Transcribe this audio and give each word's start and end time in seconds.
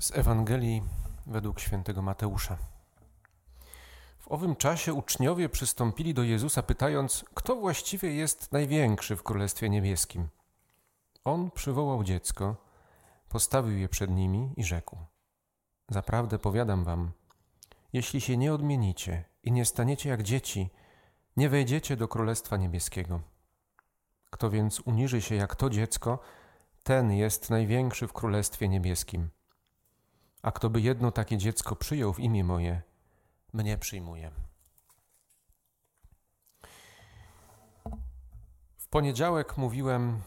z 0.00 0.16
Ewangelii 0.16 0.82
według 1.26 1.60
świętego 1.60 2.02
Mateusza. 2.02 2.56
W 4.18 4.28
owym 4.28 4.56
czasie 4.56 4.94
uczniowie 4.94 5.48
przystąpili 5.48 6.14
do 6.14 6.22
Jezusa, 6.22 6.62
pytając, 6.62 7.24
kto 7.34 7.56
właściwie 7.56 8.14
jest 8.14 8.52
największy 8.52 9.16
w 9.16 9.22
Królestwie 9.22 9.68
Niebieskim. 9.68 10.28
On 11.24 11.50
przywołał 11.50 12.04
dziecko, 12.04 12.56
postawił 13.28 13.78
je 13.78 13.88
przed 13.88 14.10
nimi 14.10 14.52
i 14.56 14.64
rzekł: 14.64 14.96
Zaprawdę 15.88 16.38
powiadam 16.38 16.84
wam, 16.84 17.12
jeśli 17.92 18.20
się 18.20 18.36
nie 18.36 18.54
odmienicie 18.54 19.24
i 19.42 19.52
nie 19.52 19.64
staniecie 19.64 20.08
jak 20.08 20.22
dzieci, 20.22 20.70
nie 21.36 21.48
wejdziecie 21.48 21.96
do 21.96 22.08
Królestwa 22.08 22.56
Niebieskiego. 22.56 23.20
Kto 24.30 24.50
więc 24.50 24.80
uniży 24.80 25.22
się 25.22 25.34
jak 25.34 25.56
to 25.56 25.70
dziecko, 25.70 26.18
ten 26.82 27.12
jest 27.12 27.50
największy 27.50 28.06
w 28.06 28.12
Królestwie 28.12 28.68
Niebieskim. 28.68 29.30
A 30.42 30.52
kto 30.52 30.70
by 30.70 30.80
jedno 30.80 31.12
takie 31.12 31.38
dziecko 31.38 31.76
przyjął 31.76 32.12
w 32.12 32.20
imię 32.20 32.44
moje, 32.44 32.82
mnie 33.52 33.78
przyjmuje. 33.78 34.30
W 38.78 38.88
poniedziałek 38.88 39.56
mówiłem 39.56 40.22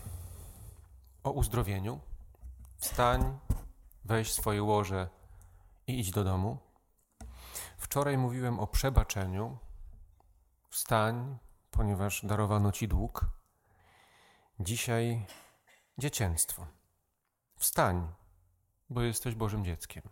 o 1.23 1.31
uzdrowieniu. 1.31 1.99
Wstań, 2.77 3.39
weź 4.05 4.34
swoje 4.34 4.63
łoże 4.63 5.09
i 5.88 5.99
idź 5.99 6.12
do 6.12 6.23
domu. 6.23 6.58
Wczoraj 7.77 8.17
mówiłem 8.17 8.59
o 8.59 8.67
przebaczeniu. 8.67 9.58
Wstań, 10.70 11.38
ponieważ 11.72 12.25
darowano 12.25 12.72
ci 12.72 12.88
dług. 12.88 13.25
Dzisiaj 14.59 15.25
dziecięctwo. 15.98 16.67
Wstań, 17.55 18.08
bo 18.90 19.02
jesteś 19.02 19.36
Bożym 19.36 19.66
dzieckiem. 19.66 20.04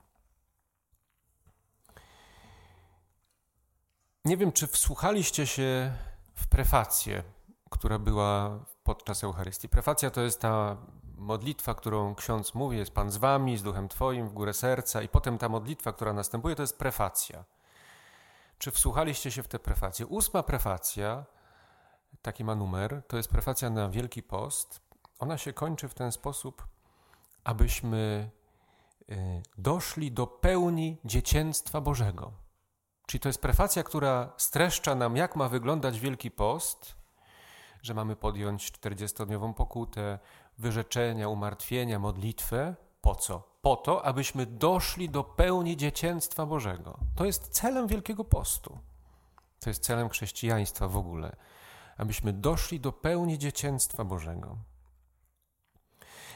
Nie 4.25 4.37
wiem, 4.37 4.51
czy 4.51 4.67
wsłuchaliście 4.67 5.47
się 5.47 5.93
w 6.33 6.47
prefację, 6.47 7.23
która 7.69 7.99
była 7.99 8.59
podczas 8.83 9.23
Eucharystii. 9.23 9.69
Prefacja 9.69 10.11
to 10.11 10.21
jest 10.21 10.41
ta 10.41 10.77
modlitwa, 11.17 11.75
którą 11.75 12.15
ksiądz 12.15 12.53
mówi, 12.53 12.77
jest 12.77 12.91
Pan 12.91 13.11
z 13.11 13.17
wami, 13.17 13.57
z 13.57 13.63
duchem 13.63 13.89
Twoim, 13.89 14.29
w 14.29 14.33
górę 14.33 14.53
serca, 14.53 15.01
i 15.01 15.07
potem 15.07 15.37
ta 15.37 15.49
modlitwa, 15.49 15.93
która 15.93 16.13
następuje, 16.13 16.55
to 16.55 16.63
jest 16.63 16.77
prefacja. 16.77 17.43
Czy 18.57 18.71
wsłuchaliście 18.71 19.31
się 19.31 19.43
w 19.43 19.47
tę 19.47 19.59
prefację? 19.59 20.07
Ósma 20.07 20.43
prefacja, 20.43 21.25
taki 22.21 22.43
ma 22.43 22.55
numer, 22.55 23.03
to 23.07 23.17
jest 23.17 23.29
prefacja 23.29 23.69
na 23.69 23.89
Wielki 23.89 24.23
Post. 24.23 24.81
Ona 25.19 25.37
się 25.37 25.53
kończy 25.53 25.87
w 25.87 25.93
ten 25.93 26.11
sposób, 26.11 26.67
abyśmy 27.43 28.29
doszli 29.57 30.11
do 30.11 30.27
pełni 30.27 30.97
dziecięctwa 31.05 31.81
Bożego. 31.81 32.31
Czyli 33.07 33.21
to 33.21 33.29
jest 33.29 33.41
prefacja, 33.41 33.83
która 33.83 34.33
streszcza 34.37 34.95
nam, 34.95 35.15
jak 35.15 35.35
ma 35.35 35.49
wyglądać 35.49 35.99
Wielki 35.99 36.31
Post, 36.31 36.95
że 37.81 37.93
mamy 37.93 38.15
podjąć 38.15 38.71
40-dniową 38.71 39.53
pokutę, 39.53 40.19
wyrzeczenia, 40.57 41.29
umartwienia, 41.29 41.99
modlitwę. 41.99 42.75
Po 43.01 43.15
co? 43.15 43.51
Po 43.61 43.75
to, 43.75 44.05
abyśmy 44.05 44.45
doszli 44.45 45.09
do 45.09 45.23
pełni 45.23 45.77
dziecięctwa 45.77 46.45
Bożego. 46.45 46.99
To 47.15 47.25
jest 47.25 47.47
celem 47.47 47.87
Wielkiego 47.87 48.23
Postu. 48.23 48.79
To 49.59 49.69
jest 49.69 49.83
celem 49.83 50.09
chrześcijaństwa 50.09 50.87
w 50.87 50.97
ogóle. 50.97 51.35
Abyśmy 51.97 52.33
doszli 52.33 52.79
do 52.79 52.91
pełni 52.91 53.37
dziecięstwa 53.37 54.03
Bożego. 54.03 54.57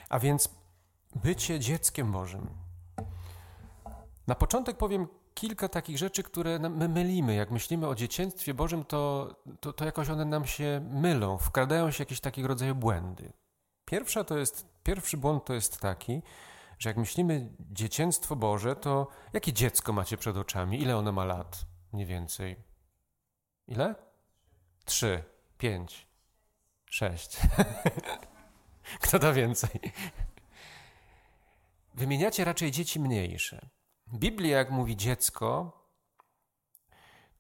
A 0.10 0.20
więc 0.20 0.50
bycie 1.16 1.60
dzieckiem 1.60 2.12
Bożym. 2.12 2.65
Na 4.28 4.36
początek 4.36 4.78
powiem 4.78 5.08
kilka 5.34 5.70
takich 5.70 5.98
rzeczy, 5.98 6.24
które 6.24 6.60
my 6.60 6.90
mylimy. 6.90 7.36
Jak 7.36 7.52
myślimy 7.52 7.88
o 7.88 7.96
dzieciństwie 7.96 8.54
Bożym, 8.54 8.86
to, 8.86 9.36
to, 9.60 9.74
to 9.74 9.86
jakoś 9.86 10.10
one 10.10 10.26
nam 10.26 10.46
się 10.46 10.88
mylą, 10.92 11.38
wkradają 11.38 11.92
się 11.92 12.02
jakieś 12.02 12.20
takiego 12.20 12.48
rodzaju 12.48 12.76
błędy. 12.76 13.34
Pierwsza 13.86 14.24
to 14.24 14.38
jest, 14.38 14.68
pierwszy 14.84 15.18
błąd 15.18 15.46
to 15.46 15.54
jest 15.54 15.80
taki, 15.80 16.22
że 16.80 16.90
jak 16.90 16.98
myślimy 16.98 17.50
dzieciństwo 17.60 18.36
Boże, 18.36 18.76
to 18.76 19.08
jakie 19.34 19.54
dziecko 19.54 19.94
macie 19.94 20.18
przed 20.18 20.38
oczami? 20.38 20.82
Ile 20.82 20.98
ono 20.98 21.12
ma 21.12 21.26
lat? 21.26 21.66
Mniej 21.94 22.06
więcej. 22.06 22.56
Ile? 23.68 23.96
Trzy, 24.86 25.24
pięć, 25.58 26.08
sześć. 26.86 27.38
Kto 29.04 29.20
da 29.20 29.34
więcej? 29.34 29.70
Wymieniacie 31.94 32.46
raczej 32.46 32.72
dzieci 32.72 33.00
mniejsze. 33.00 33.70
Biblia, 34.14 34.58
jak 34.58 34.72
mówi 34.72 34.96
dziecko, 34.96 35.72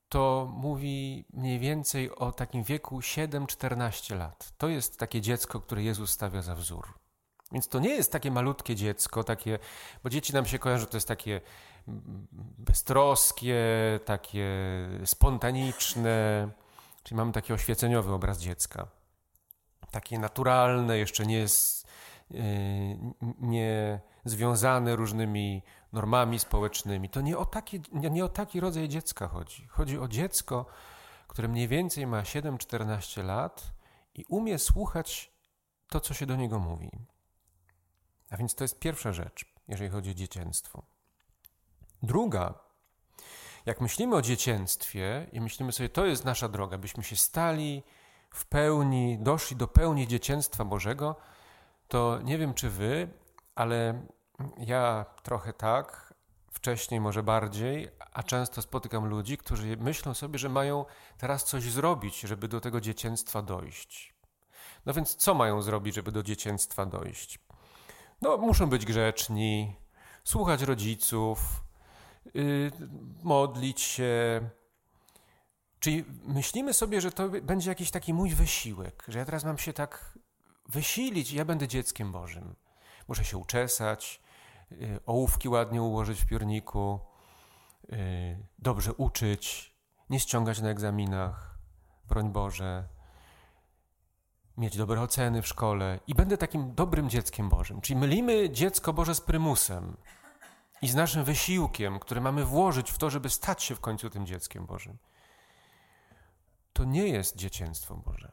to 0.09 0.49
mówi 0.53 1.25
mniej 1.33 1.59
więcej 1.59 2.15
o 2.15 2.31
takim 2.31 2.63
wieku 2.63 2.99
7-14 2.99 4.17
lat. 4.17 4.53
To 4.57 4.67
jest 4.67 4.99
takie 4.99 5.21
dziecko, 5.21 5.61
które 5.61 5.83
Jezus 5.83 6.11
stawia 6.11 6.41
za 6.41 6.55
wzór. 6.55 6.93
Więc 7.51 7.67
to 7.67 7.79
nie 7.79 7.89
jest 7.89 8.11
takie 8.11 8.31
malutkie 8.31 8.75
dziecko, 8.75 9.23
takie, 9.23 9.59
bo 10.03 10.09
dzieci 10.09 10.33
nam 10.33 10.45
się 10.45 10.59
kojarzą, 10.59 10.85
to 10.85 10.97
jest 10.97 11.07
takie 11.07 11.41
beztroskie, 12.57 13.63
takie 14.05 14.49
spontaniczne, 15.05 16.49
czyli 17.03 17.17
mamy 17.17 17.31
taki 17.31 17.53
oświeceniowy 17.53 18.13
obraz 18.13 18.39
dziecka. 18.39 18.87
Takie 19.91 20.19
naturalne, 20.19 20.97
jeszcze 20.97 21.25
nie 21.25 21.37
jest 21.37 21.87
yy, 22.31 22.39
nie 23.39 23.99
związane 24.25 24.95
różnymi 24.95 25.61
normami 25.95 26.39
społecznymi. 26.39 27.09
To 27.09 27.21
nie 27.21 27.37
o 27.37 27.45
taki, 27.45 27.81
nie, 27.91 28.09
nie 28.09 28.25
o 28.25 28.29
taki 28.29 28.59
rodzaj 28.59 28.89
dziecka 28.89 29.27
chodzi. 29.27 29.67
Chodzi 29.67 29.99
o 29.99 30.07
dziecko, 30.07 30.65
które 31.27 31.47
mniej 31.47 31.67
więcej 31.67 32.07
ma 32.07 32.21
7-14 32.21 33.25
lat 33.25 33.73
i 34.15 34.25
umie 34.29 34.59
słuchać 34.59 35.31
to, 35.89 35.99
co 35.99 36.13
się 36.13 36.25
do 36.25 36.35
niego 36.35 36.59
mówi. 36.59 36.91
A 38.29 38.37
więc 38.37 38.55
to 38.55 38.63
jest 38.63 38.79
pierwsza 38.79 39.13
rzecz, 39.13 39.45
jeżeli 39.67 39.89
chodzi 39.89 40.11
o 40.11 40.13
dzieciństwo. 40.13 40.85
Druga, 42.03 42.53
jak 43.65 43.81
myślimy 43.81 44.15
o 44.15 44.21
dzieciństwie 44.21 45.27
i 45.31 45.41
myślimy 45.41 45.71
sobie, 45.71 45.89
to 45.89 46.05
jest 46.05 46.25
nasza 46.25 46.49
droga, 46.49 46.77
byśmy 46.77 47.03
się 47.03 47.15
stali 47.15 47.83
w 48.29 48.45
pełni, 48.45 49.17
doszli 49.21 49.57
do 49.57 49.67
pełni 49.67 50.07
dzieciństwa 50.07 50.65
Bożego, 50.65 51.15
to 51.87 52.19
nie 52.23 52.37
wiem 52.37 52.53
czy 52.53 52.69
wy, 52.69 53.09
ale 53.55 54.05
ja 54.57 55.05
trochę 55.23 55.53
tak, 55.53 56.13
wcześniej 56.51 56.99
może 57.01 57.23
bardziej, 57.23 57.89
a 58.13 58.23
często 58.23 58.61
spotykam 58.61 59.05
ludzi, 59.05 59.37
którzy 59.37 59.77
myślą 59.77 60.13
sobie, 60.13 60.39
że 60.39 60.49
mają 60.49 60.85
teraz 61.17 61.43
coś 61.43 61.63
zrobić, 61.63 62.19
żeby 62.19 62.47
do 62.47 62.61
tego 62.61 62.81
dzieciństwa 62.81 63.41
dojść. 63.41 64.15
No 64.85 64.93
więc 64.93 65.15
co 65.15 65.33
mają 65.33 65.61
zrobić, 65.61 65.95
żeby 65.95 66.11
do 66.11 66.23
dzieciństwa 66.23 66.85
dojść? 66.85 67.39
No, 68.21 68.37
muszą 68.37 68.69
być 68.69 68.85
grzeczni, 68.85 69.75
słuchać 70.23 70.61
rodziców, 70.61 71.39
yy, 72.33 72.71
modlić 73.23 73.81
się. 73.81 74.49
Czyli 75.79 76.05
myślimy 76.23 76.73
sobie, 76.73 77.01
że 77.01 77.11
to 77.11 77.29
będzie 77.29 77.69
jakiś 77.69 77.91
taki 77.91 78.13
mój 78.13 78.29
wysiłek, 78.29 79.03
że 79.07 79.19
ja 79.19 79.25
teraz 79.25 79.43
mam 79.43 79.57
się 79.57 79.73
tak 79.73 80.19
wysilić, 80.69 81.31
ja 81.31 81.45
będę 81.45 81.67
dzieckiem 81.67 82.11
Bożym. 82.11 82.55
Muszę 83.07 83.25
się 83.25 83.37
uczesać, 83.37 84.21
ołówki 85.05 85.49
ładnie 85.49 85.81
ułożyć 85.81 86.21
w 86.21 86.25
piórniku, 86.25 86.99
y, 87.93 88.47
dobrze 88.59 88.93
uczyć, 88.93 89.75
nie 90.09 90.19
ściągać 90.19 90.61
na 90.61 90.69
egzaminach, 90.69 91.59
broń 92.07 92.31
Boże, 92.31 92.87
mieć 94.57 94.77
dobre 94.77 95.01
oceny 95.01 95.41
w 95.41 95.47
szkole 95.47 95.99
i 96.07 96.15
będę 96.15 96.37
takim 96.37 96.75
dobrym 96.75 97.09
dzieckiem 97.09 97.49
Bożym. 97.49 97.81
Czyli 97.81 97.99
mylimy 97.99 98.49
dziecko 98.49 98.93
Boże 98.93 99.15
z 99.15 99.21
prymusem 99.21 99.97
i 100.81 100.87
z 100.87 100.95
naszym 100.95 101.23
wysiłkiem, 101.23 101.99
który 101.99 102.21
mamy 102.21 102.45
włożyć 102.45 102.91
w 102.91 102.97
to, 102.97 103.09
żeby 103.09 103.29
stać 103.29 103.63
się 103.63 103.75
w 103.75 103.79
końcu 103.79 104.09
tym 104.09 104.25
dzieckiem 104.25 104.65
Bożym. 104.65 104.97
To 106.73 106.83
nie 106.83 107.07
jest 107.07 107.35
dzieciństwo 107.35 107.95
Boże. 107.95 108.31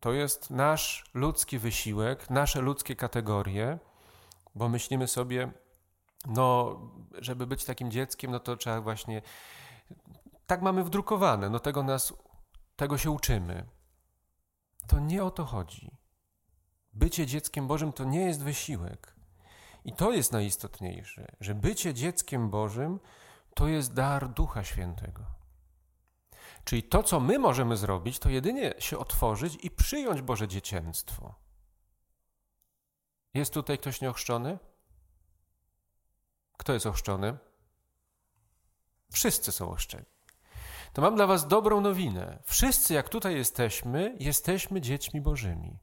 To 0.00 0.12
jest 0.12 0.50
nasz 0.50 1.10
ludzki 1.14 1.58
wysiłek, 1.58 2.30
nasze 2.30 2.60
ludzkie 2.60 2.96
kategorie, 2.96 3.78
bo 4.54 4.68
myślimy 4.68 5.08
sobie, 5.08 5.52
no, 6.26 6.78
żeby 7.18 7.46
być 7.46 7.64
takim 7.64 7.90
dzieckiem, 7.90 8.30
no 8.30 8.40
to 8.40 8.56
trzeba 8.56 8.80
właśnie. 8.80 9.22
Tak 10.46 10.62
mamy 10.62 10.84
wdrukowane, 10.84 11.50
no 11.50 11.58
tego 11.58 11.82
nas, 11.82 12.12
tego 12.76 12.98
się 12.98 13.10
uczymy. 13.10 13.66
To 14.86 14.98
nie 14.98 15.24
o 15.24 15.30
to 15.30 15.44
chodzi. 15.44 15.90
Bycie 16.92 17.26
dzieckiem 17.26 17.66
Bożym 17.66 17.92
to 17.92 18.04
nie 18.04 18.20
jest 18.20 18.42
wysiłek. 18.42 19.14
I 19.84 19.92
to 19.92 20.12
jest 20.12 20.32
najistotniejsze, 20.32 21.26
że 21.40 21.54
bycie 21.54 21.94
dzieckiem 21.94 22.50
Bożym 22.50 23.00
to 23.54 23.68
jest 23.68 23.94
dar 23.94 24.28
Ducha 24.28 24.64
Świętego. 24.64 25.24
Czyli 26.64 26.82
to, 26.82 27.02
co 27.02 27.20
my 27.20 27.38
możemy 27.38 27.76
zrobić, 27.76 28.18
to 28.18 28.30
jedynie 28.30 28.74
się 28.78 28.98
otworzyć 28.98 29.58
i 29.62 29.70
przyjąć 29.70 30.22
Boże 30.22 30.48
dziecięctwo. 30.48 31.34
Jest 33.34 33.54
tutaj 33.54 33.78
ktoś 33.78 34.00
nieochrzczony? 34.00 34.58
Kto 36.56 36.72
jest 36.72 36.86
ochrzczony? 36.86 37.38
Wszyscy 39.12 39.52
są 39.52 39.70
ochrzczeni. 39.70 40.04
To 40.92 41.02
mam 41.02 41.14
dla 41.16 41.26
Was 41.26 41.48
dobrą 41.48 41.80
nowinę. 41.80 42.42
Wszyscy, 42.44 42.94
jak 42.94 43.08
tutaj 43.08 43.36
jesteśmy, 43.36 44.16
jesteśmy 44.20 44.80
dziećmi 44.80 45.20
Bożymi. 45.20 45.78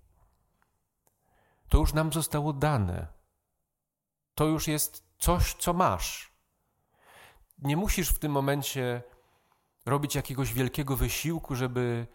To 1.69 1.77
już 1.77 1.93
nam 1.93 2.13
zostało 2.13 2.53
dane. 2.53 3.07
To 4.35 4.45
już 4.45 4.67
jest 4.67 5.03
coś, 5.17 5.53
co 5.53 5.73
masz. 5.73 6.35
Nie 7.57 7.77
musisz 7.77 8.09
w 8.09 8.19
tym 8.19 8.31
momencie 8.31 9.03
robić 9.85 10.15
jakiegoś 10.15 10.53
wielkiego 10.53 10.95
wysiłku, 10.95 11.55
żeby 11.55 12.07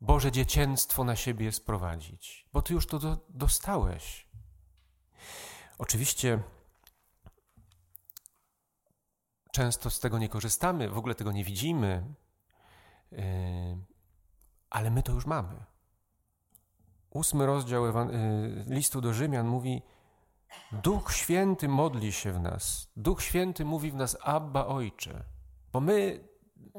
Boże 0.00 0.32
dziecięctwo 0.32 1.04
na 1.04 1.16
siebie 1.16 1.52
sprowadzić, 1.52 2.48
bo 2.52 2.62
Ty 2.62 2.74
już 2.74 2.86
to 2.86 2.98
do, 2.98 3.16
dostałeś. 3.28 4.28
Oczywiście 5.78 6.42
często 9.52 9.90
z 9.90 10.00
tego 10.00 10.18
nie 10.18 10.28
korzystamy, 10.28 10.88
w 10.88 10.98
ogóle 10.98 11.14
tego 11.14 11.32
nie 11.32 11.44
widzimy, 11.44 12.14
yy, 13.12 13.18
ale 14.70 14.90
my 14.90 15.02
to 15.02 15.12
już 15.12 15.26
mamy. 15.26 15.64
Ósmy 17.10 17.46
rozdział 17.46 17.86
yy, 17.86 17.92
listu 18.66 19.00
do 19.00 19.12
Rzymian 19.12 19.46
mówi: 19.46 19.82
Duch 20.72 21.12
Święty 21.12 21.68
modli 21.68 22.12
się 22.12 22.32
w 22.32 22.40
nas. 22.40 22.92
Duch 22.96 23.22
Święty 23.22 23.64
mówi 23.64 23.90
w 23.90 23.94
nas: 23.94 24.16
Abba, 24.20 24.66
Ojcze. 24.66 25.24
Bo 25.72 25.80
my 25.80 26.27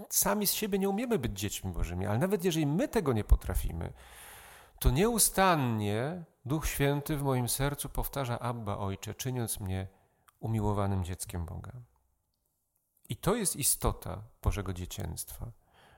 sami 0.09 0.47
z 0.47 0.53
siebie 0.53 0.79
nie 0.79 0.89
umiemy 0.89 1.19
być 1.19 1.39
dziećmi 1.39 1.71
Bożymi, 1.71 2.05
ale 2.05 2.19
nawet 2.19 2.43
jeżeli 2.43 2.65
my 2.65 2.87
tego 2.87 3.13
nie 3.13 3.23
potrafimy, 3.23 3.93
to 4.79 4.89
nieustannie 4.89 6.23
Duch 6.45 6.67
Święty 6.67 7.17
w 7.17 7.23
moim 7.23 7.49
sercu 7.49 7.89
powtarza 7.89 8.39
Abba 8.39 8.77
Ojcze, 8.77 9.15
czyniąc 9.15 9.59
mnie 9.59 9.87
umiłowanym 10.39 11.03
dzieckiem 11.03 11.45
Boga. 11.45 11.71
I 13.09 13.15
to 13.15 13.35
jest 13.35 13.55
istota 13.55 14.23
Bożego 14.41 14.73
dziecięstwa, 14.73 15.51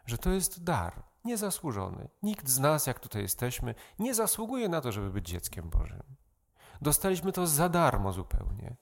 że 0.05 0.17
to 0.17 0.29
jest 0.29 0.63
dar, 0.63 1.03
niezasłużony. 1.25 2.09
Nikt 2.23 2.47
z 2.49 2.59
nas, 2.59 2.87
jak 2.87 2.99
tutaj 2.99 3.21
jesteśmy, 3.21 3.75
nie 3.99 4.13
zasługuje 4.13 4.69
na 4.69 4.81
to, 4.81 4.91
żeby 4.91 5.09
być 5.09 5.27
dzieckiem 5.27 5.69
Bożym. 5.69 6.03
Dostaliśmy 6.81 7.31
to 7.31 7.47
za 7.47 7.69
darmo 7.69 8.13
zupełnie. 8.13 8.75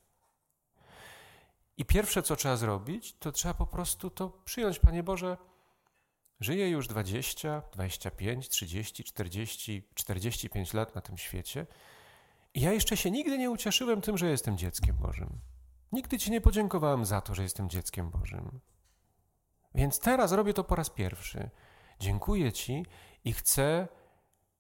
I 1.80 1.86
pierwsze, 1.86 2.24
co 2.24 2.36
trzeba 2.36 2.58
zrobić, 2.58 3.16
to 3.20 3.32
trzeba 3.32 3.54
po 3.54 3.66
prostu 3.66 4.10
to 4.10 4.30
przyjąć. 4.30 4.80
Panie 4.80 5.04
Boże, 5.04 5.38
żyję 6.40 6.70
już 6.70 6.88
20, 6.88 7.62
25, 7.72 8.50
30, 8.50 9.04
40, 9.04 9.88
45 9.94 10.74
lat 10.74 10.96
na 10.96 11.02
tym 11.02 11.18
świecie 11.18 11.68
i 12.54 12.62
ja 12.62 12.74
jeszcze 12.74 12.98
się 12.98 13.12
nigdy 13.12 13.38
nie 13.38 13.50
ucieszyłem 13.50 14.02
tym, 14.02 14.18
że 14.18 14.30
jestem 14.30 14.58
dzieckiem 14.58 14.96
Bożym. 14.96 15.40
Nigdy 15.92 16.20
Ci 16.20 16.32
nie 16.32 16.42
podziękowałem 16.42 17.06
za 17.06 17.22
to, 17.22 17.36
że 17.36 17.44
jestem 17.44 17.70
dzieckiem 17.70 18.10
Bożym. 18.10 18.60
Więc 19.76 20.00
teraz 20.00 20.32
robię 20.32 20.54
to 20.54 20.64
po 20.64 20.76
raz 20.76 20.90
pierwszy. 20.90 21.50
Dziękuję 22.00 22.54
Ci 22.54 22.86
i 23.24 23.34
chcę 23.34 23.88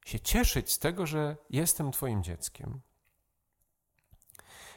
się 0.05 0.19
cieszyć 0.19 0.73
z 0.73 0.79
tego, 0.79 1.05
że 1.05 1.37
jestem 1.49 1.91
Twoim 1.91 2.23
dzieckiem. 2.23 2.81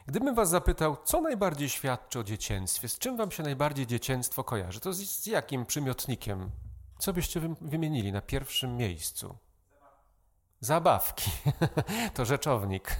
Gdybym 0.06 0.34
was 0.34 0.48
zapytał, 0.48 0.96
co 1.04 1.20
najbardziej 1.20 1.68
świadczy 1.68 2.18
o 2.18 2.24
dzieciństwie, 2.24 2.88
z 2.88 2.98
czym 2.98 3.16
wam 3.16 3.30
się 3.30 3.42
najbardziej 3.42 3.86
dzieciństwo 3.86 4.44
kojarzy, 4.44 4.80
to 4.80 4.92
z, 4.92 4.98
z 4.98 5.26
jakim 5.26 5.66
przymiotnikiem? 5.66 6.50
Co 6.98 7.12
byście 7.12 7.40
wymienili 7.60 8.12
na 8.12 8.20
pierwszym 8.20 8.76
miejscu? 8.76 9.38
Zabawki. 10.60 11.30
to 12.14 12.24
rzeczownik. 12.24 12.96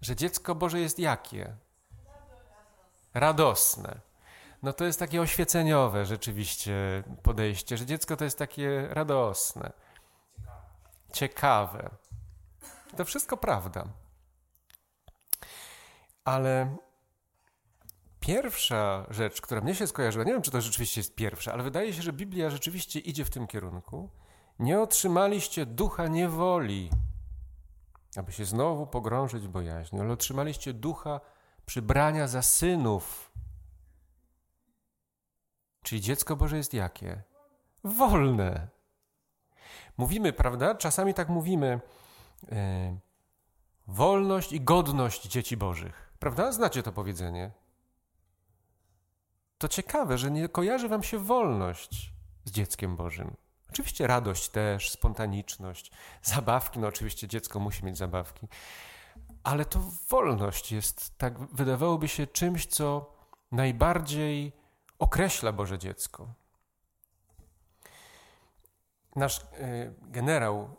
że 0.00 0.16
dziecko 0.16 0.54
Boże 0.54 0.80
jest 0.80 0.98
jakie? 0.98 1.56
Radosne. 3.14 4.00
No 4.62 4.72
to 4.72 4.84
jest 4.84 4.98
takie 4.98 5.20
oświeceniowe 5.20 6.06
rzeczywiście 6.06 7.02
podejście, 7.22 7.76
że 7.76 7.86
dziecko 7.86 8.16
to 8.16 8.24
jest 8.24 8.38
takie 8.38 8.88
radosne, 8.90 9.72
ciekawe. 11.12 11.90
To 12.96 13.04
wszystko 13.04 13.36
prawda. 13.36 13.84
Ale 16.24 16.76
pierwsza 18.20 19.06
rzecz, 19.10 19.40
która 19.40 19.60
mnie 19.60 19.74
się 19.74 19.86
skojarzyła, 19.86 20.24
nie 20.24 20.32
wiem, 20.32 20.42
czy 20.42 20.50
to 20.50 20.60
rzeczywiście 20.60 21.00
jest 21.00 21.14
pierwsza, 21.14 21.52
ale 21.52 21.62
wydaje 21.62 21.92
się, 21.92 22.02
że 22.02 22.12
Biblia 22.12 22.50
rzeczywiście 22.50 22.98
idzie 22.98 23.24
w 23.24 23.30
tym 23.30 23.46
kierunku. 23.46 24.10
Nie 24.58 24.80
otrzymaliście 24.80 25.66
ducha 25.66 26.06
niewoli, 26.08 26.90
aby 28.16 28.32
się 28.32 28.44
znowu 28.44 28.86
pogrążyć 28.86 29.44
w 29.44 29.48
bojaźni, 29.48 30.00
ale 30.00 30.12
otrzymaliście 30.12 30.72
ducha 30.72 31.20
przybrania 31.66 32.28
za 32.28 32.42
synów. 32.42 33.32
Czyli 35.82 36.00
dziecko 36.00 36.36
Boże 36.36 36.56
jest 36.56 36.74
jakie? 36.74 37.22
Wolne. 37.84 38.68
Mówimy, 39.96 40.32
prawda? 40.32 40.74
Czasami 40.74 41.14
tak 41.14 41.28
mówimy 41.28 41.80
wolność 43.86 44.52
i 44.52 44.60
godność 44.60 45.28
dzieci 45.28 45.56
bożych. 45.56 46.12
Prawda? 46.18 46.52
Znacie 46.52 46.82
to 46.82 46.92
powiedzenie. 46.92 47.50
To 49.58 49.68
ciekawe, 49.68 50.18
że 50.18 50.30
nie 50.30 50.48
kojarzy 50.48 50.88
wam 50.88 51.02
się 51.02 51.18
wolność 51.18 52.12
z 52.44 52.50
dzieckiem 52.50 52.96
Bożym. 52.96 53.36
Oczywiście 53.70 54.06
radość 54.06 54.48
też, 54.48 54.90
spontaniczność, 54.90 55.90
zabawki, 56.22 56.78
no 56.78 56.86
oczywiście 56.86 57.28
dziecko 57.28 57.60
musi 57.60 57.84
mieć 57.84 57.98
zabawki, 57.98 58.48
ale 59.42 59.64
to 59.64 59.80
wolność 60.08 60.72
jest, 60.72 61.18
tak 61.18 61.38
wydawałoby 61.38 62.08
się, 62.08 62.26
czymś, 62.26 62.66
co 62.66 63.14
najbardziej 63.52 64.52
określa 64.98 65.52
Boże 65.52 65.78
dziecko. 65.78 66.28
Nasz 69.16 69.40
e, 69.40 69.44
generał 70.02 70.76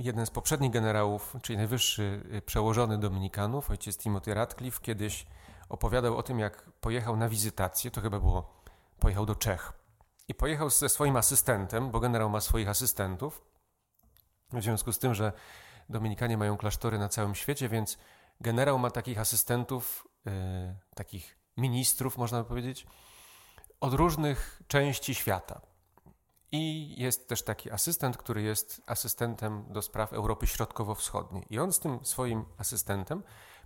jeden 0.00 0.26
z 0.26 0.30
poprzednich 0.30 0.70
generałów, 0.70 1.36
czyli 1.42 1.56
najwyższy 1.56 2.22
y, 2.34 2.42
przełożony 2.42 2.98
Dominikanów, 2.98 3.70
ojciec 3.70 3.98
Timothy 3.98 4.34
Radcliffe, 4.34 4.80
kiedyś 4.80 5.26
opowiadał 5.68 6.16
o 6.16 6.22
tym, 6.22 6.38
jak 6.38 6.62
pojechał 6.80 7.16
na 7.16 7.28
wizytację, 7.28 7.90
to 7.90 8.00
chyba 8.00 8.20
było, 8.20 8.62
pojechał 9.00 9.26
do 9.26 9.34
Czech. 9.34 9.72
I 10.28 10.34
pojechał 10.34 10.70
ze 10.70 10.88
swoim 10.88 11.16
asystentem, 11.16 11.90
bo 11.90 12.00
generał 12.00 12.30
ma 12.30 12.40
swoich 12.40 12.68
asystentów. 12.68 13.42
W 14.52 14.62
związku 14.62 14.92
z 14.92 14.98
tym, 14.98 15.14
że 15.14 15.32
Dominikanie 15.88 16.36
mają 16.36 16.56
klasztory 16.56 16.98
na 16.98 17.08
całym 17.08 17.34
świecie, 17.34 17.68
więc 17.68 17.98
generał 18.40 18.78
ma 18.78 18.90
takich 18.90 19.18
asystentów, 19.18 20.08
yy, 20.24 20.32
takich 20.94 21.38
ministrów, 21.56 22.18
można 22.18 22.42
by 22.42 22.48
powiedzieć, 22.48 22.86
od 23.80 23.94
różnych 23.94 24.62
części 24.66 25.14
świata. 25.14 25.60
I 26.52 26.94
jest 27.02 27.28
też 27.28 27.42
taki 27.42 27.70
asystent, 27.70 28.16
który 28.16 28.42
jest 28.42 28.82
asystentem 28.86 29.64
do 29.68 29.82
spraw 29.82 30.12
Europy 30.12 30.46
Środkowo-Wschodniej. 30.46 31.46
I 31.50 31.58
on 31.58 31.72
z 31.72 31.80
tym 31.80 31.98
swoim 32.02 32.44
asystentem 32.58 33.22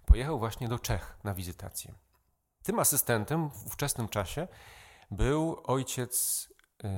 pojechał 0.07 0.39
właśnie 0.39 0.69
do 0.69 0.79
Czech 0.79 1.19
na 1.25 1.35
wizytację. 1.35 1.95
Tym 2.63 2.79
asystentem 2.79 3.51
w 3.51 3.67
ówczesnym 3.67 4.09
czasie 4.09 4.49
był 5.11 5.61
ojciec 5.65 6.49
yy, 6.83 6.91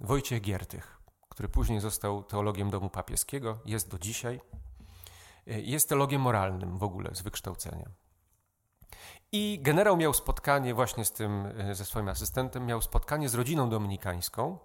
Wojciech 0.00 0.42
Giertych, 0.42 0.98
który 1.28 1.48
później 1.48 1.80
został 1.80 2.22
teologiem 2.22 2.70
domu 2.70 2.90
papieskiego, 2.90 3.58
jest 3.64 3.88
do 3.88 3.98
dzisiaj. 3.98 4.40
Yy, 5.46 5.60
jest 5.60 5.88
teologiem 5.88 6.20
moralnym 6.20 6.78
w 6.78 6.82
ogóle 6.82 7.14
z 7.14 7.22
wykształcenia. 7.22 7.90
I 9.32 9.58
generał 9.62 9.96
miał 9.96 10.14
spotkanie 10.14 10.74
właśnie 10.74 11.04
z 11.04 11.12
tym, 11.12 11.52
yy, 11.66 11.74
ze 11.74 11.84
swoim 11.84 12.08
asystentem, 12.08 12.66
miał 12.66 12.82
spotkanie 12.82 13.28
z 13.28 13.34
rodziną 13.34 13.70
dominikańską, 13.70 14.58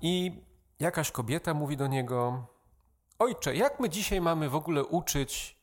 i 0.00 0.42
jakaś 0.80 1.10
kobieta 1.10 1.54
mówi 1.54 1.76
do 1.76 1.86
niego: 1.86 2.46
Ojcze, 3.18 3.56
jak 3.56 3.80
my 3.80 3.88
dzisiaj 3.88 4.20
mamy 4.20 4.48
w 4.48 4.54
ogóle 4.54 4.84
uczyć 4.84 5.60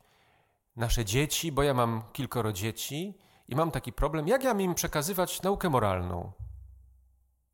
nasze 0.76 1.06
dzieci, 1.06 1.52
bo 1.52 1.64
ja 1.64 1.74
mam 1.74 2.04
kilkoro 2.14 2.54
dzieci 2.54 3.18
i 3.48 3.56
mam 3.56 3.72
taki 3.72 3.94
problem, 3.94 4.28
jak 4.28 4.44
ja 4.44 4.50
mam 4.50 4.62
im 4.62 4.76
przekazywać 4.76 5.42
naukę 5.42 5.70
moralną? 5.70 6.32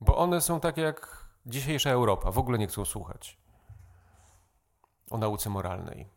Bo 0.02 0.18
one 0.18 0.42
są 0.42 0.60
takie 0.60 0.82
jak 0.82 1.26
dzisiejsza 1.46 1.90
Europa, 1.90 2.32
w 2.32 2.38
ogóle 2.38 2.58
nie 2.58 2.68
chcą 2.68 2.86
słuchać 2.86 3.38
o 5.10 5.18
nauce 5.18 5.50
moralnej. 5.50 6.10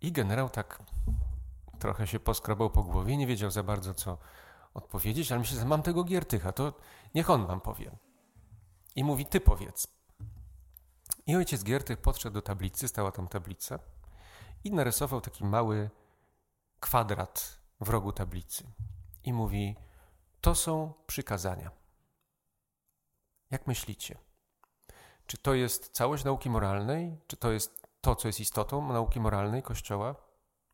I 0.00 0.12
generał 0.12 0.48
tak 0.48 0.82
trochę 1.78 2.06
się 2.06 2.20
poskrobał 2.20 2.70
po 2.70 2.82
głowie, 2.82 3.16
nie 3.16 3.26
wiedział 3.26 3.50
za 3.50 3.62
bardzo 3.62 3.94
co 3.94 4.18
odpowiedzieć, 4.74 5.32
ale 5.32 5.38
myślę, 5.38 5.60
że 5.60 5.64
mam 5.64 5.82
tego 5.82 6.04
Giertycha, 6.04 6.52
to 6.52 6.72
niech 7.14 7.30
on 7.30 7.46
wam 7.46 7.60
powie 7.60 7.90
i 8.98 9.04
mówi: 9.04 9.26
Ty 9.26 9.40
powiedz. 9.40 9.86
I 11.26 11.36
ojciec 11.36 11.64
Giertych 11.64 11.98
podszedł 11.98 12.34
do 12.34 12.42
tablicy, 12.42 12.88
stała 12.88 13.12
tam 13.12 13.28
tablica 13.28 13.78
i 14.64 14.72
narysował 14.72 15.20
taki 15.20 15.44
mały 15.44 15.90
kwadrat 16.80 17.58
w 17.80 17.88
rogu 17.88 18.12
tablicy. 18.12 18.64
I 19.24 19.32
mówi: 19.32 19.76
To 20.40 20.54
są 20.54 20.92
przykazania. 21.06 21.70
Jak 23.50 23.66
myślicie? 23.66 24.18
Czy 25.26 25.38
to 25.38 25.54
jest 25.54 25.90
całość 25.90 26.24
nauki 26.24 26.50
moralnej, 26.50 27.18
czy 27.26 27.36
to 27.36 27.52
jest 27.52 27.86
to, 28.00 28.16
co 28.16 28.28
jest 28.28 28.40
istotą 28.40 28.92
nauki 28.92 29.20
moralnej 29.20 29.62
Kościoła? 29.62 30.14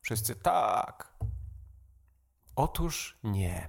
Wszyscy 0.00 0.36
tak. 0.36 1.18
Otóż 2.56 3.18
nie. 3.22 3.68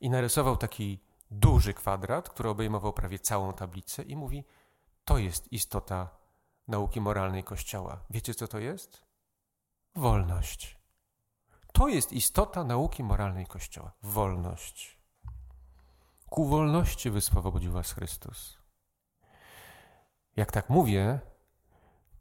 I 0.00 0.10
narysował 0.10 0.56
taki 0.56 1.07
duży 1.30 1.74
kwadrat, 1.74 2.28
który 2.28 2.48
obejmował 2.48 2.92
prawie 2.92 3.18
całą 3.18 3.52
tablicę 3.52 4.02
i 4.02 4.16
mówi: 4.16 4.44
To 5.04 5.18
jest 5.18 5.52
istota 5.52 6.08
nauki 6.68 7.00
moralnej 7.00 7.44
Kościoła. 7.44 8.00
Wiecie, 8.10 8.34
co 8.34 8.48
to 8.48 8.58
jest? 8.58 9.04
Wolność. 9.94 10.78
To 11.72 11.88
jest 11.88 12.12
istota 12.12 12.64
nauki 12.64 13.04
moralnej 13.04 13.46
Kościoła. 13.46 13.92
Wolność. 14.02 14.98
Ku 16.30 16.44
wolności 16.44 17.10
wyswobodził 17.10 17.72
was 17.72 17.92
Chrystus. 17.92 18.58
Jak 20.36 20.52
tak 20.52 20.70
mówię, 20.70 21.20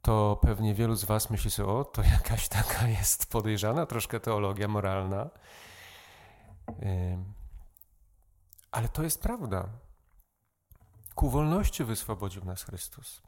to 0.02 0.40
pewnie 0.42 0.74
wielu 0.74 0.96
z 0.96 1.06
was 1.06 1.30
myśli 1.30 1.52
sobie, 1.52 1.70
o, 1.70 1.86
to 1.86 2.04
jakaś 2.04 2.48
taka 2.58 2.88
jest 2.88 3.32
podejrzana 3.32 3.86
troszkę 3.86 4.20
teologia 4.20 4.68
moralna. 4.68 5.30
Ale 8.72 8.90
to 8.90 9.04
jest 9.04 9.22
prawda. 9.22 9.70
Ku 11.16 11.30
wolności 11.30 11.84
wyswobodził 11.84 12.46
nas 12.46 12.64
Chrystus. 12.64 13.22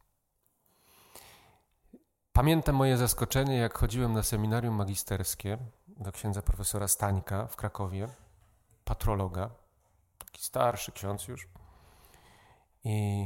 Pamiętam 2.34 2.76
moje 2.76 2.98
zaskoczenie, 2.98 3.58
jak 3.58 3.78
chodziłem 3.78 4.14
na 4.14 4.24
seminarium 4.24 4.76
magisterskie 4.76 5.58
do 5.88 6.12
księdza 6.12 6.42
profesora 6.42 6.88
Stańka 6.88 7.48
w 7.48 7.56
Krakowie, 7.56 8.08
patrologa, 8.84 9.50
taki 10.18 10.44
starszy 10.44 10.92
ksiądz 10.92 11.28
już. 11.28 11.48
I 12.84 13.26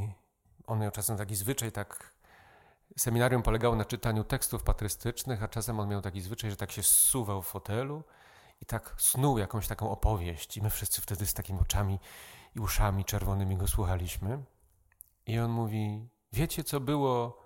on 0.66 0.78
miał 0.78 0.90
czasem 0.90 1.16
taki 1.16 1.36
zwyczaj, 1.36 1.72
tak. 1.72 2.14
Seminarium 2.96 3.42
polegało 3.42 3.76
na 3.76 3.84
czytaniu 3.84 4.24
tekstów 4.24 4.62
patrystycznych, 4.62 5.42
a 5.42 5.48
czasem 5.48 5.80
on 5.80 5.88
miał 5.88 6.00
taki 6.00 6.20
zwyczaj, 6.20 6.50
że 6.50 6.56
tak 6.56 6.72
się 6.72 6.82
zsuwał 6.82 7.42
w 7.42 7.46
fotelu 7.46 8.02
i 8.60 8.66
tak 8.66 8.94
snuł 8.98 9.38
jakąś 9.38 9.68
taką 9.68 9.90
opowieść. 9.90 10.56
I 10.56 10.62
my 10.62 10.70
wszyscy 10.70 11.02
wtedy 11.02 11.26
z 11.26 11.34
takimi 11.34 11.60
oczami 11.60 11.98
i 12.56 12.60
uszami 12.60 13.04
czerwonymi 13.04 13.56
go 13.56 13.68
słuchaliśmy. 13.68 14.44
I 15.26 15.38
on 15.38 15.50
mówi: 15.50 16.08
Wiecie, 16.32 16.64
co 16.64 16.80
było 16.80 17.42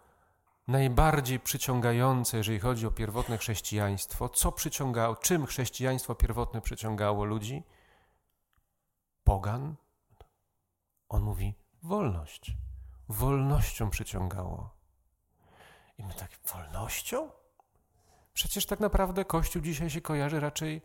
najbardziej 0.68 1.40
przyciągające, 1.40 2.36
jeżeli 2.36 2.60
chodzi 2.60 2.86
o 2.86 2.90
pierwotne 2.90 3.38
chrześcijaństwo? 3.38 4.28
Co 4.28 4.52
przyciągało, 4.52 5.16
czym 5.16 5.46
chrześcijaństwo 5.46 6.14
pierwotne 6.14 6.60
przyciągało 6.60 7.24
ludzi? 7.24 7.62
Pogan? 9.24 9.76
On 11.08 11.22
mówi: 11.22 11.54
wolność. 11.82 12.52
Wolnością 13.08 13.90
przyciągało. 13.90 14.78
I 15.98 16.04
my 16.04 16.14
tak, 16.14 16.30
wolnością? 16.52 17.30
Przecież 18.34 18.66
tak 18.66 18.80
naprawdę 18.80 19.24
Kościół 19.24 19.62
dzisiaj 19.62 19.90
się 19.90 20.00
kojarzy 20.00 20.40
raczej 20.40 20.82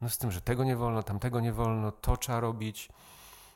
no 0.00 0.08
z 0.08 0.18
tym, 0.18 0.30
że 0.30 0.40
tego 0.40 0.64
nie 0.64 0.76
wolno, 0.76 1.02
tamtego 1.02 1.40
nie 1.40 1.52
wolno, 1.52 1.92
to 1.92 2.16
trzeba 2.16 2.40
robić. 2.40 2.88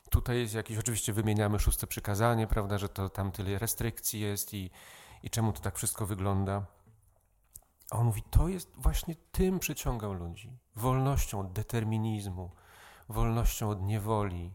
Tutaj 0.09 0.37
jest 0.37 0.53
jakieś, 0.53 0.77
oczywiście 0.77 1.13
wymieniamy 1.13 1.59
szóste 1.59 1.87
przykazanie, 1.87 2.47
prawda, 2.47 2.77
że 2.77 2.89
to 2.89 3.09
tam 3.09 3.31
tyle 3.31 3.59
restrykcji 3.59 4.19
jest 4.19 4.53
i, 4.53 4.71
i 5.23 5.29
czemu 5.29 5.53
to 5.53 5.61
tak 5.61 5.77
wszystko 5.77 6.05
wygląda. 6.05 6.65
A 7.91 7.97
on 7.97 8.05
mówi, 8.05 8.23
to 8.29 8.47
jest 8.47 8.71
właśnie 8.75 9.15
tym 9.31 9.59
przyciągał 9.59 10.13
ludzi. 10.13 10.57
Wolnością 10.75 11.39
od 11.39 11.51
determinizmu, 11.51 12.51
wolnością 13.09 13.69
od 13.69 13.81
niewoli. 13.81 14.53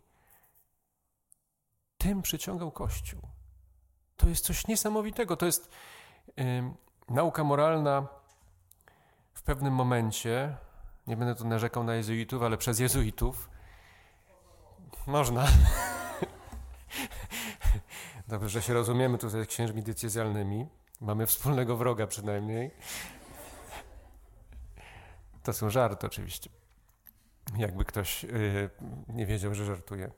Tym 1.98 2.22
przyciągał 2.22 2.72
Kościół. 2.72 3.20
To 4.16 4.28
jest 4.28 4.44
coś 4.44 4.66
niesamowitego. 4.66 5.36
To 5.36 5.46
jest 5.46 5.70
yy, 6.36 6.44
nauka 7.08 7.44
moralna 7.44 8.06
w 9.34 9.42
pewnym 9.42 9.74
momencie 9.74 10.56
nie 11.06 11.16
będę 11.16 11.34
tu 11.34 11.48
narzekał 11.48 11.84
na 11.84 11.94
jezuitów, 11.94 12.42
ale 12.42 12.56
przez 12.56 12.78
jezuitów 12.78 13.50
można. 15.06 15.46
Dobrze, 18.28 18.48
że 18.48 18.62
się 18.62 18.74
rozumiemy 18.74 19.18
tutaj 19.18 19.44
z 19.44 19.48
księżmi 19.48 19.82
decyzjalnymi. 19.82 20.66
Mamy 21.00 21.26
wspólnego 21.26 21.76
wroga 21.76 22.06
przynajmniej. 22.06 22.70
To 25.42 25.52
są 25.52 25.70
żarty 25.70 26.06
oczywiście. 26.06 26.50
Jakby 27.56 27.84
ktoś 27.84 28.22
yy, 28.22 28.70
nie 29.08 29.26
wiedział, 29.26 29.54
że 29.54 29.64
żartuje. 29.64 30.10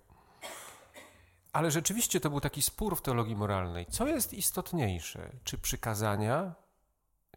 Ale 1.53 1.71
rzeczywiście 1.71 2.21
to 2.21 2.31
był 2.31 2.41
taki 2.41 2.63
spór 2.63 2.97
w 2.97 3.03
teologii 3.03 3.37
moralnej. 3.37 3.87
Co 3.87 4.07
jest 4.07 4.35
istotniejsze? 4.35 5.31
Czy 5.45 5.59
przykazania, 5.59 6.55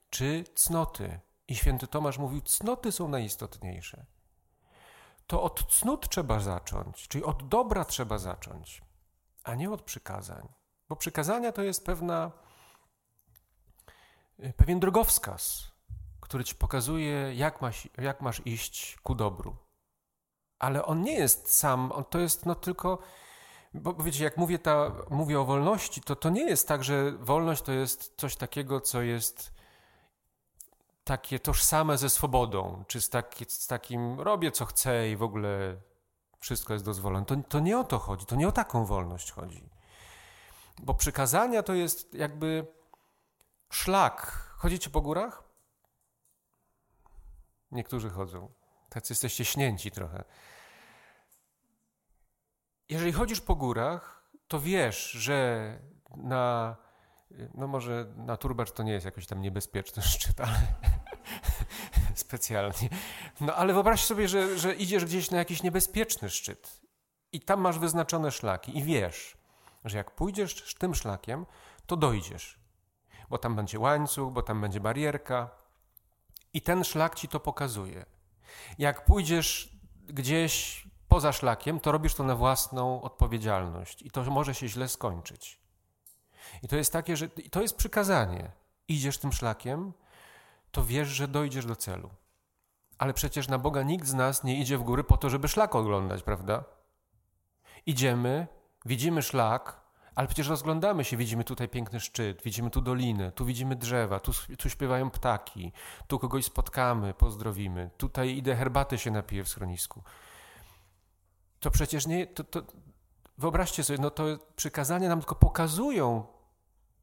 czy 0.09 0.43
cnoty? 0.55 1.19
I 1.51 1.55
święty 1.55 1.87
Tomasz 1.87 2.17
mówił, 2.17 2.41
cnoty 2.41 2.91
są 2.91 3.07
najistotniejsze. 3.07 4.05
To 5.27 5.43
od 5.43 5.73
cnót 5.73 6.09
trzeba 6.09 6.39
zacząć, 6.39 7.07
czyli 7.07 7.23
od 7.23 7.47
dobra 7.47 7.85
trzeba 7.85 8.17
zacząć, 8.17 8.81
a 9.43 9.55
nie 9.55 9.71
od 9.71 9.81
przykazań. 9.81 10.47
Bo 10.89 10.95
przykazania 10.95 11.51
to 11.51 11.61
jest 11.61 11.85
pewna, 11.85 12.31
y, 14.39 14.53
pewien 14.57 14.79
drogowskaz, 14.79 15.71
który 16.21 16.43
ci 16.43 16.55
pokazuje, 16.55 17.33
jak 17.35 17.61
masz, 17.61 17.89
jak 17.97 18.21
masz 18.21 18.41
iść 18.45 18.97
ku 19.03 19.15
dobru. 19.15 19.57
Ale 20.59 20.85
on 20.85 21.01
nie 21.01 21.13
jest 21.13 21.53
sam, 21.55 21.91
on 21.91 22.05
to 22.05 22.19
jest 22.19 22.45
no 22.45 22.55
tylko. 22.55 22.99
Bo 23.73 23.93
wiecie, 23.93 24.23
jak 24.23 24.37
mówię, 24.37 24.59
ta, 24.59 24.91
mówię 25.09 25.39
o 25.39 25.45
wolności, 25.45 26.01
to 26.01 26.15
to 26.15 26.29
nie 26.29 26.49
jest 26.49 26.67
tak, 26.67 26.83
że 26.83 27.11
wolność 27.11 27.61
to 27.61 27.71
jest 27.71 28.13
coś 28.17 28.35
takiego, 28.35 28.81
co 28.81 29.01
jest 29.01 29.60
takie 31.03 31.39
tożsame 31.39 31.97
ze 31.97 32.09
swobodą, 32.09 32.83
czy 32.87 33.01
z, 33.01 33.09
taki, 33.09 33.45
z 33.47 33.67
takim 33.67 34.19
robię 34.19 34.51
co 34.51 34.65
chcę 34.65 35.09
i 35.09 35.15
w 35.15 35.23
ogóle 35.23 35.81
wszystko 36.39 36.73
jest 36.73 36.85
dozwolone. 36.85 37.25
To, 37.25 37.35
to 37.49 37.59
nie 37.59 37.79
o 37.79 37.83
to 37.83 37.99
chodzi, 37.99 38.25
to 38.25 38.35
nie 38.35 38.47
o 38.47 38.51
taką 38.51 38.85
wolność 38.85 39.31
chodzi. 39.31 39.69
Bo 40.79 40.93
przykazania 40.93 41.63
to 41.63 41.73
jest 41.73 42.13
jakby 42.13 42.67
szlak. 43.71 44.47
Chodzicie 44.57 44.89
po 44.89 45.01
górach? 45.01 45.43
Niektórzy 47.71 48.09
chodzą. 48.09 48.51
Tacy 48.89 49.13
jesteście 49.13 49.45
śnięci 49.45 49.91
trochę. 49.91 50.23
Jeżeli 52.89 53.11
chodzisz 53.11 53.41
po 53.41 53.55
górach, 53.55 54.29
to 54.47 54.59
wiesz, 54.59 55.11
że 55.11 55.79
na 56.15 56.75
no 57.53 57.67
może 57.67 58.13
na 58.15 58.37
turbacz 58.37 58.71
to 58.71 58.83
nie 58.83 58.91
jest 58.91 59.05
jakoś 59.05 59.27
tam 59.27 59.41
niebezpieczny 59.41 60.03
szczyt, 60.03 60.41
ale 60.47 60.59
specjalnie. 62.15 62.89
No 63.41 63.55
ale 63.55 63.73
wyobraź 63.73 64.05
sobie, 64.05 64.27
że, 64.27 64.59
że 64.59 64.75
idziesz 64.75 65.05
gdzieś 65.05 65.31
na 65.31 65.37
jakiś 65.37 65.63
niebezpieczny 65.63 66.29
szczyt 66.29 66.81
i 67.31 67.39
tam 67.41 67.61
masz 67.61 67.79
wyznaczone 67.79 68.31
szlaki 68.31 68.77
i 68.77 68.83
wiesz, 68.83 69.37
że 69.85 69.97
jak 69.97 70.11
pójdziesz 70.11 70.75
tym 70.75 70.95
szlakiem, 70.95 71.45
to 71.85 71.97
dojdziesz. 71.97 72.59
Bo 73.29 73.37
tam 73.37 73.55
będzie 73.55 73.79
łańcuch, 73.79 74.33
bo 74.33 74.41
tam 74.41 74.61
będzie 74.61 74.79
barierka 74.79 75.49
i 76.53 76.61
ten 76.61 76.83
szlak 76.83 77.15
ci 77.15 77.27
to 77.27 77.39
pokazuje. 77.39 78.05
Jak 78.77 79.05
pójdziesz 79.05 79.77
gdzieś 80.07 80.87
poza 81.07 81.31
szlakiem, 81.31 81.79
to 81.79 81.91
robisz 81.91 82.15
to 82.15 82.23
na 82.23 82.35
własną 82.35 83.01
odpowiedzialność 83.01 84.01
i 84.01 84.11
to 84.11 84.23
może 84.23 84.55
się 84.55 84.67
źle 84.67 84.87
skończyć. 84.87 85.60
I 86.63 86.67
to 86.67 86.75
jest 86.75 86.93
takie, 86.93 87.17
że 87.17 87.29
to 87.29 87.61
jest 87.61 87.75
przykazanie. 87.75 88.51
Idziesz 88.87 89.17
tym 89.17 89.31
szlakiem, 89.31 89.93
to 90.71 90.83
wiesz, 90.83 91.07
że 91.07 91.27
dojdziesz 91.27 91.65
do 91.65 91.75
celu. 91.75 92.09
Ale 92.97 93.13
przecież 93.13 93.47
na 93.47 93.57
Boga 93.57 93.83
nikt 93.83 94.07
z 94.07 94.13
nas 94.13 94.43
nie 94.43 94.59
idzie 94.59 94.77
w 94.77 94.83
góry 94.83 95.03
po 95.03 95.17
to, 95.17 95.29
żeby 95.29 95.47
szlak 95.47 95.75
oglądać, 95.75 96.23
prawda? 96.23 96.63
Idziemy, 97.85 98.47
widzimy 98.85 99.21
szlak, 99.21 99.81
ale 100.15 100.27
przecież 100.27 100.47
rozglądamy 100.47 101.03
się, 101.03 101.17
widzimy 101.17 101.43
tutaj 101.43 101.69
piękny 101.69 101.99
szczyt, 101.99 102.41
widzimy 102.43 102.69
tu 102.69 102.81
dolinę, 102.81 103.31
tu 103.31 103.45
widzimy 103.45 103.75
drzewa, 103.75 104.19
tu, 104.19 104.31
tu 104.57 104.69
śpiewają 104.69 105.09
ptaki, 105.09 105.71
tu 106.07 106.19
kogoś 106.19 106.45
spotkamy, 106.45 107.13
pozdrowimy, 107.13 107.89
tutaj 107.97 108.37
idę 108.37 108.55
herbaty 108.55 108.97
się 108.97 109.11
napiję 109.11 109.43
w 109.43 109.49
schronisku. 109.49 110.03
To 111.59 111.71
przecież 111.71 112.07
nie, 112.07 112.27
to, 112.27 112.43
to, 112.43 112.61
wyobraźcie 113.37 113.83
sobie, 113.83 113.99
no 113.99 114.09
to 114.09 114.23
przykazania 114.55 115.09
nam 115.09 115.19
tylko 115.19 115.35
pokazują 115.35 116.25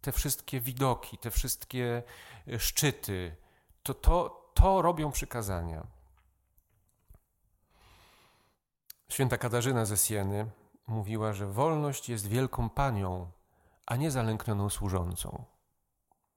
te 0.09 0.13
wszystkie 0.13 0.61
widoki, 0.61 1.19
te 1.19 1.31
wszystkie 1.31 2.03
e, 2.49 2.59
szczyty, 2.59 3.37
to, 3.83 3.95
to, 3.95 4.51
to 4.55 4.83
robią 4.83 5.13
przykazania. 5.13 5.87
Święta 9.09 9.39
Katarzyna 9.39 9.85
ze 9.85 9.97
Sieny 9.97 10.51
mówiła, 10.87 11.33
że 11.33 11.47
wolność 11.47 12.09
jest 12.09 12.27
wielką 12.27 12.71
panią, 12.71 13.31
a 13.87 13.97
nie 13.97 14.11
zalęknioną 14.11 14.71
służącą. 14.71 15.45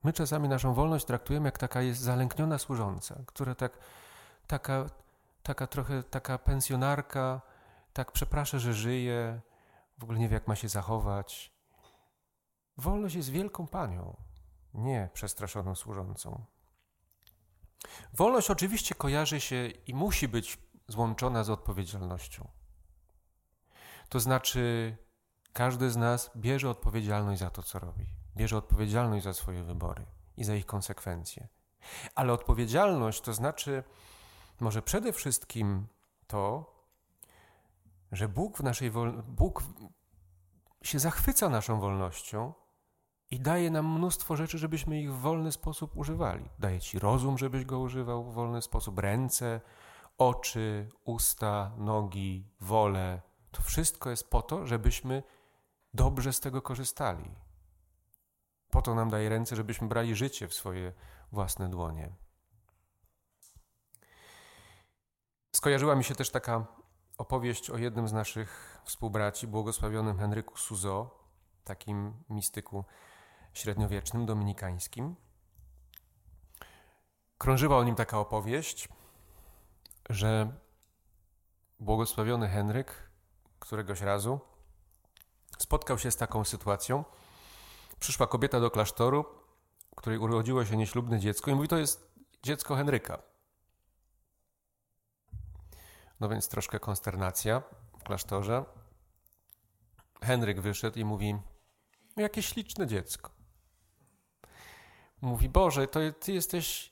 My 0.03 0.13
czasami 0.13 0.49
naszą 0.49 0.73
wolność 0.73 1.05
traktujemy 1.05 1.47
jak 1.47 1.57
taka 1.57 1.81
jest 1.81 2.01
zalękniona 2.01 2.57
służąca, 2.57 3.15
która 3.25 3.55
tak, 3.55 3.77
taka, 4.47 4.85
taka 5.43 5.67
trochę 5.67 6.03
taka 6.03 6.37
pensjonarka, 6.37 7.41
tak 7.93 8.11
przeprasza, 8.11 8.59
że 8.59 8.73
żyje, 8.73 9.41
w 9.97 10.03
ogóle 10.03 10.19
nie 10.19 10.29
wie, 10.29 10.33
jak 10.33 10.47
ma 10.47 10.55
się 10.55 10.69
zachować. 10.69 11.60
Wolność 12.77 13.15
jest 13.15 13.29
wielką 13.29 13.67
panią. 13.67 14.17
nie 14.73 15.09
przestraszoną 15.13 15.75
służącą. 15.75 16.45
Wolność 18.13 18.51
oczywiście 18.51 18.95
kojarzy 18.95 19.41
się 19.41 19.67
i 19.87 19.93
musi 19.93 20.27
być 20.27 20.57
złączona 20.87 21.43
z 21.43 21.49
odpowiedzialnością. 21.49 22.47
To 24.09 24.19
znaczy, 24.19 24.97
każdy 25.53 25.91
z 25.91 25.97
nas 25.97 26.31
bierze 26.35 26.69
odpowiedzialność 26.69 27.39
za 27.39 27.49
to, 27.49 27.63
co 27.63 27.79
robi, 27.79 28.05
bierze 28.37 28.57
odpowiedzialność 28.57 29.23
za 29.23 29.33
swoje 29.33 29.63
wybory 29.63 30.05
i 30.37 30.43
za 30.43 30.55
ich 30.55 30.65
konsekwencje. 30.65 31.47
Ale 32.15 32.33
odpowiedzialność 32.33 33.21
to 33.21 33.33
znaczy, 33.33 33.83
może 34.59 34.81
przede 34.81 35.13
wszystkim 35.13 35.87
to, 36.27 36.73
że 38.11 38.29
Bóg 38.29 38.57
w 38.57 38.63
naszej 38.63 38.91
wol... 38.91 39.23
Bóg 39.23 39.63
się 40.83 40.99
zachwyca 40.99 41.49
naszą 41.49 41.79
wolnością 41.79 42.53
i 43.31 43.39
daje 43.39 43.71
nam 43.71 43.93
mnóstwo 43.93 44.35
rzeczy, 44.35 44.57
żebyśmy 44.57 45.01
ich 45.01 45.13
w 45.13 45.19
wolny 45.19 45.51
sposób 45.51 45.97
używali. 45.97 46.49
Daje 46.59 46.79
ci 46.79 46.99
rozum, 46.99 47.37
żebyś 47.37 47.65
go 47.65 47.79
używał 47.79 48.23
w 48.23 48.33
wolny 48.33 48.61
sposób, 48.61 48.99
ręce, 48.99 49.61
oczy, 50.17 50.89
usta, 51.05 51.71
nogi, 51.77 52.47
wolę. 52.59 53.21
To 53.51 53.61
wszystko 53.61 54.09
jest 54.09 54.29
po 54.29 54.41
to, 54.41 54.67
żebyśmy 54.67 55.23
dobrze 55.93 56.33
z 56.33 56.39
tego 56.39 56.61
korzystali. 56.61 57.31
Po 58.69 58.81
to 58.81 58.95
nam 58.95 59.09
daje 59.09 59.29
ręce, 59.29 59.55
żebyśmy 59.55 59.87
brali 59.87 60.15
życie 60.15 60.47
w 60.47 60.53
swoje 60.53 60.93
własne 61.31 61.69
dłonie. 61.69 62.15
Skojarzyła 65.55 65.95
mi 65.95 66.03
się 66.03 66.15
też 66.15 66.29
taka 66.29 66.65
opowieść 67.17 67.69
o 67.69 67.77
jednym 67.77 68.07
z 68.07 68.13
naszych 68.13 68.81
współbraci, 68.85 69.47
błogosławionym 69.47 70.17
Henryku 70.17 70.57
Suzo, 70.57 71.19
takim 71.63 72.13
mistyku 72.29 72.85
średniowiecznym, 73.53 74.25
dominikańskim. 74.25 75.15
Krążyła 77.37 77.77
o 77.77 77.83
nim 77.83 77.95
taka 77.95 78.19
opowieść, 78.19 78.89
że 80.09 80.51
błogosławiony 81.79 82.49
Henryk 82.49 83.09
któregoś 83.59 84.01
razu 84.01 84.39
spotkał 85.57 85.99
się 85.99 86.11
z 86.11 86.17
taką 86.17 86.43
sytuacją. 86.43 87.03
Przyszła 87.99 88.27
kobieta 88.27 88.59
do 88.59 88.71
klasztoru, 88.71 89.25
której 89.95 90.19
urodziło 90.19 90.65
się 90.65 90.77
nieślubne 90.77 91.19
dziecko 91.19 91.51
i 91.51 91.55
mówi, 91.55 91.67
to 91.67 91.77
jest 91.77 92.11
dziecko 92.43 92.75
Henryka. 92.75 93.21
No 96.19 96.29
więc 96.29 96.47
troszkę 96.47 96.79
konsternacja 96.79 97.61
w 97.99 98.03
klasztorze. 98.03 98.65
Henryk 100.23 100.61
wyszedł 100.61 100.99
i 100.99 101.05
mówi: 101.05 101.35
Jakie 102.17 102.43
śliczne 102.43 102.87
dziecko. 102.87 103.40
Mówi: 105.21 105.49
Boże, 105.49 105.87
to 105.87 105.99
ty 106.19 106.33
jesteś 106.33 106.89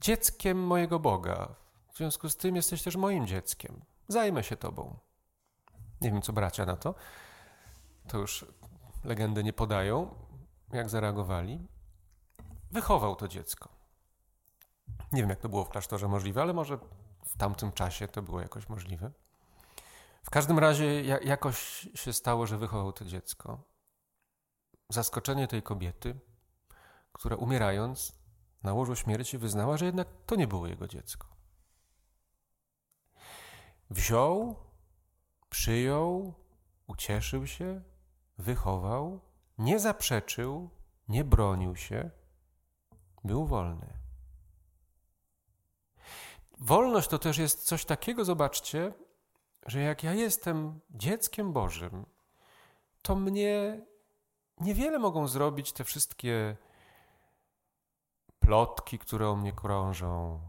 dzieckiem 0.00 0.66
mojego 0.66 0.98
Boga. 0.98 1.54
W 1.92 1.96
związku 1.96 2.28
z 2.28 2.36
tym 2.36 2.56
jesteś 2.56 2.82
też 2.82 2.96
moim 2.96 3.26
dzieckiem. 3.26 3.84
Zajmę 4.08 4.44
się 4.44 4.56
tobą. 4.56 4.96
Nie 6.00 6.10
wiem, 6.10 6.22
co 6.22 6.32
bracia 6.32 6.66
na 6.66 6.76
to. 6.76 6.94
To 8.08 8.18
już 8.18 8.46
legendy 9.04 9.44
nie 9.44 9.52
podają, 9.52 10.14
jak 10.72 10.88
zareagowali. 10.88 11.68
Wychował 12.70 13.16
to 13.16 13.28
dziecko. 13.28 13.68
Nie 15.12 15.20
wiem, 15.20 15.30
jak 15.30 15.40
to 15.40 15.48
było 15.48 15.64
w 15.64 15.68
klasztorze 15.68 16.08
możliwe, 16.08 16.42
ale 16.42 16.52
może 16.52 16.78
w 17.24 17.38
tamtym 17.38 17.72
czasie 17.72 18.08
to 18.08 18.22
było 18.22 18.40
jakoś 18.40 18.68
możliwe. 18.68 19.10
W 20.22 20.30
każdym 20.30 20.58
razie 20.58 21.04
jakoś 21.04 21.88
się 21.94 22.12
stało, 22.12 22.46
że 22.46 22.58
wychował 22.58 22.92
to 22.92 23.04
dziecko. 23.04 23.60
Zaskoczenie 24.88 25.48
tej 25.48 25.62
kobiety, 25.62 26.18
która 27.18 27.36
umierając 27.36 28.12
na 28.62 28.72
łożu 28.72 28.96
śmierci 28.96 29.38
wyznała, 29.38 29.76
że 29.76 29.84
jednak 29.84 30.08
to 30.26 30.36
nie 30.36 30.46
było 30.46 30.66
jego 30.66 30.88
dziecko. 30.88 31.28
Wziął, 33.90 34.56
przyjął, 35.50 36.34
ucieszył 36.86 37.46
się, 37.46 37.82
wychował, 38.38 39.20
nie 39.58 39.78
zaprzeczył, 39.78 40.70
nie 41.08 41.24
bronił 41.24 41.76
się, 41.76 42.10
był 43.24 43.46
wolny. 43.46 43.98
Wolność 46.58 47.08
to 47.08 47.18
też 47.18 47.38
jest 47.38 47.64
coś 47.64 47.84
takiego, 47.84 48.24
zobaczcie, 48.24 48.92
że 49.66 49.80
jak 49.80 50.02
ja 50.02 50.14
jestem 50.14 50.80
dzieckiem 50.90 51.52
Bożym, 51.52 52.06
to 53.02 53.14
mnie 53.14 53.86
niewiele 54.60 54.98
mogą 54.98 55.28
zrobić 55.28 55.72
te 55.72 55.84
wszystkie 55.84 56.56
plotki, 58.48 58.98
które 58.98 59.28
o 59.28 59.36
mnie 59.36 59.52
krążą. 59.52 60.40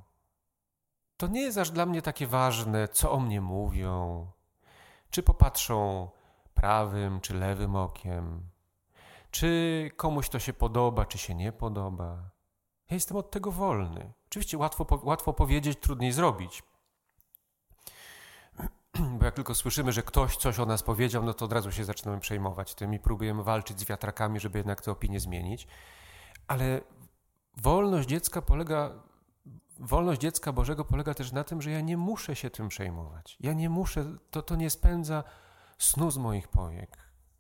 To 1.18 1.28
nie 1.28 1.42
jest 1.42 1.58
aż 1.58 1.72
dla 1.72 1.86
mnie 1.86 2.02
takie 2.02 2.28
ważne, 2.28 2.88
co 2.88 3.12
o 3.12 3.20
mnie 3.20 3.42
mówią, 3.42 4.28
czy 5.10 5.24
popatrzą 5.24 6.10
prawym 6.54 7.22
czy 7.22 7.34
lewym 7.34 7.76
okiem, 7.76 8.50
czy 9.32 9.92
komuś 9.98 10.30
to 10.30 10.40
się 10.40 10.54
podoba, 10.54 11.06
czy 11.06 11.18
się 11.18 11.36
nie 11.36 11.52
podoba. 11.52 12.30
Ja 12.90 12.94
jestem 12.94 13.18
od 13.18 13.32
tego 13.32 13.52
wolny. 13.52 14.14
Oczywiście 14.28 14.58
łatwo, 14.58 14.86
łatwo 15.04 15.34
powiedzieć, 15.34 15.80
trudniej 15.80 16.12
zrobić. 16.12 16.64
Bo 19.20 19.26
jak 19.26 19.36
tylko 19.36 19.56
słyszymy, 19.56 19.92
że 19.92 20.04
ktoś 20.04 20.38
coś 20.38 20.60
o 20.60 20.66
nas 20.66 20.84
powiedział, 20.84 21.24
no 21.24 21.34
to 21.34 21.46
od 21.46 21.54
razu 21.54 21.72
się 21.72 21.86
zaczynamy 21.86 22.20
przejmować 22.20 22.76
tym 22.76 22.94
i 22.94 23.00
próbujemy 23.00 23.44
walczyć 23.44 23.80
z 23.80 23.86
wiatrakami, 23.86 24.40
żeby 24.40 24.60
jednak 24.60 24.82
tę 24.82 24.92
opinię 24.92 25.20
zmienić. 25.20 25.68
Ale 26.48 26.82
wolność 27.62 28.10
dziecka 28.10 28.42
polega, 28.42 28.92
wolność 29.80 30.22
dziecka 30.22 30.54
Bożego 30.54 30.86
polega 30.86 31.14
też 31.14 31.32
na 31.32 31.44
tym, 31.44 31.62
że 31.62 31.72
ja 31.72 31.82
nie 31.82 31.98
muszę 31.98 32.36
się 32.36 32.50
tym 32.50 32.70
przejmować. 32.70 33.38
Ja 33.40 33.54
nie 33.54 33.70
muszę, 33.70 34.18
to, 34.32 34.42
to 34.42 34.56
nie 34.56 34.70
spędza 34.70 35.24
snu 35.78 36.12
z 36.12 36.18
moich 36.18 36.48
powiek. 36.48 36.98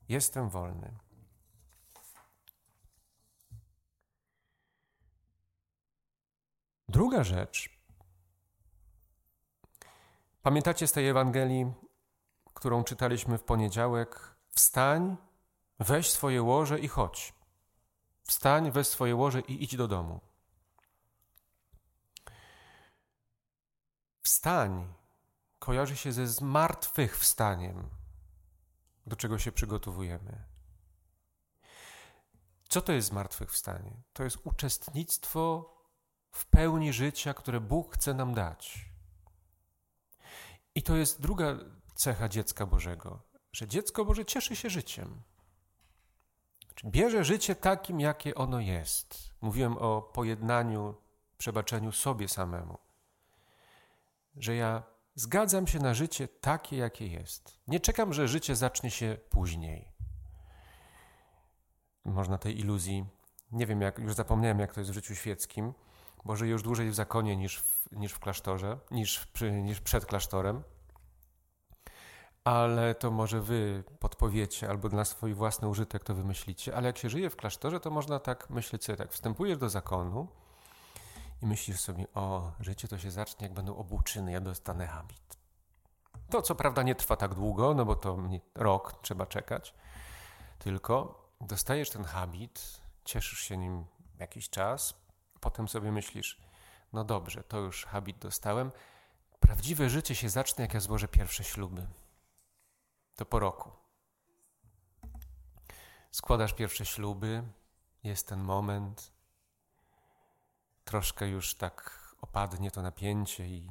Jestem 0.10 0.50
wolny. 0.50 0.92
Druga 6.90 7.24
rzecz. 7.24 7.80
Pamiętacie 10.42 10.88
z 10.88 10.92
tej 10.92 11.08
Ewangelii, 11.08 11.74
którą 12.54 12.84
czytaliśmy 12.84 13.38
w 13.38 13.44
poniedziałek? 13.44 14.36
Wstań, 14.52 15.18
weź 15.80 16.12
swoje 16.12 16.44
łoże 16.44 16.80
i 16.80 16.88
chodź. 16.88 17.39
Wstań, 18.30 18.72
weź 18.72 18.88
swoje 18.88 19.16
łoże 19.16 19.40
i 19.40 19.64
idź 19.64 19.76
do 19.76 19.88
domu. 19.88 20.22
Wstań 24.22 24.94
kojarzy 25.60 25.98
się 25.98 26.12
ze 26.12 26.28
zmartwychwstaniem, 26.28 27.90
do 29.08 29.16
czego 29.16 29.40
się 29.40 29.52
przygotowujemy. 29.52 30.44
Co 32.70 32.82
to 32.82 32.92
jest 32.92 33.08
zmartwychwstanie? 33.08 34.02
To 34.14 34.24
jest 34.24 34.38
uczestnictwo 34.44 35.74
w 36.32 36.46
pełni 36.46 36.94
życia, 36.94 37.34
które 37.34 37.60
Bóg 37.60 37.94
chce 37.94 38.14
nam 38.14 38.34
dać. 38.34 38.86
I 40.76 40.84
to 40.84 40.96
jest 40.96 41.22
druga 41.22 41.58
cecha 41.96 42.30
dziecka 42.30 42.66
Bożego, 42.66 43.22
że 43.52 43.68
dziecko 43.68 44.06
Boże 44.06 44.26
cieszy 44.26 44.56
się 44.56 44.70
życiem. 44.70 45.24
Bierze 46.86 47.24
życie 47.24 47.56
takim, 47.56 48.00
jakie 48.00 48.36
ono 48.36 48.60
jest. 48.60 49.34
Mówiłem 49.42 49.78
o 49.78 50.02
pojednaniu, 50.02 50.96
przebaczeniu 51.38 51.92
sobie 51.92 52.28
samemu. 52.28 52.78
Że 54.36 54.56
ja 54.56 54.84
zgadzam 55.16 55.68
się 55.68 55.80
na 55.80 55.94
życie 55.94 56.28
takie, 56.28 56.78
jakie 56.78 57.08
jest. 57.08 57.60
Nie 57.68 57.80
czekam, 57.80 58.14
że 58.14 58.28
życie 58.28 58.56
zacznie 58.56 58.92
się 58.92 59.18
później. 59.30 59.92
Można 62.06 62.38
tej 62.38 62.60
iluzji, 62.60 63.06
nie 63.52 63.66
wiem, 63.66 63.82
jak, 63.82 64.00
już 64.00 64.14
zapomniałem, 64.14 64.60
jak 64.60 64.74
to 64.74 64.80
jest 64.80 64.92
w 64.92 64.94
życiu 64.94 65.16
świeckim, 65.16 65.74
bo 66.26 66.36
żyje 66.36 66.52
już 66.52 66.64
dłużej 66.64 66.90
w 66.90 66.96
zakonie 66.96 67.38
niż 67.38 67.60
w, 67.60 67.92
niż 67.92 68.12
w 68.12 68.20
klasztorze, 68.20 68.80
niż, 68.92 69.28
niż 69.64 69.82
przed 69.82 70.06
klasztorem. 70.06 70.64
Ale 72.50 72.96
to 72.96 73.12
może 73.12 73.42
wy 73.42 73.84
podpowiecie, 74.00 74.70
albo 74.70 74.90
na 74.90 75.06
swój 75.06 75.34
własny 75.34 75.68
użytek 75.68 76.04
to 76.04 76.16
wymyślicie. 76.16 76.76
Ale 76.76 76.88
jak 76.88 76.98
się 76.98 77.10
żyje 77.10 77.30
w 77.30 77.36
klasztorze, 77.36 77.80
to 77.80 77.90
można 77.90 78.20
tak 78.20 78.50
myśleć 78.50 78.86
sobie 78.86 78.98
tak. 78.98 79.12
Wstępujesz 79.12 79.58
do 79.58 79.70
zakonu 79.70 80.28
i 81.42 81.46
myślisz 81.46 81.80
sobie, 81.80 82.08
o, 82.14 82.52
życie 82.60 82.88
to 82.88 82.98
się 82.98 83.12
zacznie, 83.12 83.48
jak 83.48 83.54
będą 83.54 83.76
obłuczyny, 83.78 84.32
ja 84.32 84.42
dostanę 84.42 84.88
habit. 84.88 85.38
To 86.30 86.42
co 86.42 86.56
prawda 86.56 86.84
nie 86.84 86.96
trwa 86.96 87.16
tak 87.16 87.36
długo, 87.36 87.74
no 87.74 87.86
bo 87.86 87.96
to 87.96 88.18
rok 88.56 89.02
trzeba 89.02 89.26
czekać, 89.26 89.74
tylko 90.60 91.24
dostajesz 91.42 91.90
ten 91.90 92.04
habit, 92.04 92.82
cieszysz 93.06 93.40
się 93.40 93.58
nim 93.58 93.86
jakiś 94.20 94.50
czas, 94.50 94.94
Potem 95.40 95.68
sobie 95.68 95.92
myślisz, 95.92 96.38
no 96.94 97.04
dobrze, 97.04 97.44
to 97.44 97.58
już 97.58 97.86
habit 97.86 98.18
dostałem. 98.18 98.72
Prawdziwe 99.40 99.90
życie 99.90 100.16
się 100.16 100.30
zacznie, 100.30 100.62
jak 100.62 100.74
ja 100.74 100.80
złożę 100.80 101.08
pierwsze 101.08 101.44
śluby. 101.44 101.88
To 103.20 103.26
po 103.26 103.40
roku. 103.40 103.72
Składasz 106.12 106.54
pierwsze 106.54 106.86
śluby, 106.86 107.44
jest 108.04 108.28
ten 108.28 108.40
moment, 108.40 109.12
troszkę 110.84 111.28
już 111.28 111.56
tak 111.56 112.00
opadnie 112.22 112.72
to 112.72 112.82
napięcie 112.82 113.48
i 113.48 113.70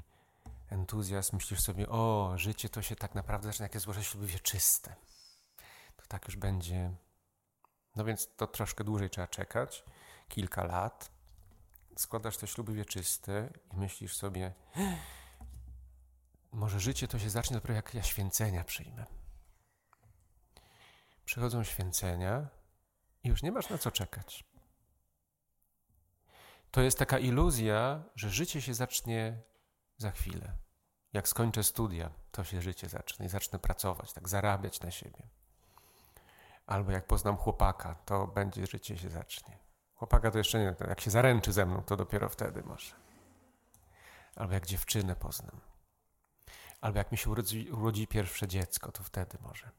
entuzjazm, 0.71 1.37
myślisz 1.37 1.61
sobie, 1.61 1.89
o, 1.89 2.33
życie 2.37 2.69
to 2.69 2.83
się 2.83 2.97
tak 2.97 3.15
naprawdę 3.15 3.49
zaczyna, 3.49 3.65
jak 3.65 3.75
jest 3.75 3.85
złożenie 3.85 4.05
śluby 4.05 4.27
wieczyste. 4.27 4.95
To 5.97 6.07
tak 6.09 6.25
już 6.27 6.37
będzie. 6.37 6.95
No 7.97 8.05
więc 8.05 8.29
to 8.37 8.47
troszkę 8.47 8.85
dłużej 8.85 9.11
trzeba 9.11 9.27
czekać, 9.27 9.85
kilka 10.29 10.65
lat. 10.65 11.11
Składasz 11.97 12.37
te 12.37 12.47
śluby 12.47 12.73
wieczyste 12.73 13.51
i 13.73 13.77
myślisz 13.77 14.17
sobie, 14.17 14.55
może 16.53 16.81
życie 16.81 17.09
to 17.09 17.19
się 17.19 17.31
zacznie 17.31 17.55
dopiero 17.55 17.75
jak 17.75 17.95
ja 17.95 18.03
święcenia 18.03 18.65
przyjmę. 18.65 19.18
Przychodzą 21.29 21.65
święcenia 21.65 22.49
i 23.25 23.29
już 23.29 23.43
nie 23.43 23.53
masz 23.53 23.71
na 23.71 23.79
co 23.79 23.91
czekać. 23.91 24.45
To 26.71 26.81
jest 26.81 26.99
taka 26.99 27.19
iluzja, 27.19 28.03
że 28.15 28.31
życie 28.31 28.63
się 28.63 28.75
zacznie 28.75 29.43
za 29.97 30.11
chwilę. 30.11 30.53
Jak 31.13 31.29
skończę 31.29 31.65
studia, 31.65 32.11
to 32.31 32.45
się 32.45 32.63
życie 32.63 32.89
zacznie 32.89 33.27
i 33.27 33.29
zacznę 33.29 33.59
pracować, 33.59 34.13
tak 34.13 34.29
zarabiać 34.29 34.81
na 34.81 34.91
siebie. 34.91 35.29
Albo 36.67 36.93
jak 36.93 37.07
poznam 37.07 37.37
chłopaka, 37.37 37.95
to 37.95 38.27
będzie 38.27 38.67
życie 38.67 38.99
się 38.99 39.11
zacznie. 39.11 39.59
Chłopaka 39.95 40.31
to 40.31 40.39
jeszcze 40.39 40.59
nie, 40.59 40.75
jak 40.89 41.01
się 41.01 41.11
zaręczy 41.11 41.53
ze 41.53 41.67
mną, 41.67 41.83
to 41.83 41.97
dopiero 41.97 42.29
wtedy 42.29 42.63
może. 42.63 42.95
Albo 44.37 44.55
jak 44.55 44.67
dziewczynę 44.67 45.17
poznam. 45.17 45.61
Albo 46.81 46.99
jak 46.99 47.13
mi 47.13 47.19
się 47.19 47.31
urodzi, 47.31 47.71
urodzi 47.71 48.07
pierwsze 48.07 48.49
dziecko, 48.49 48.93
to 48.93 49.03
wtedy 49.03 49.39
może. 49.41 49.71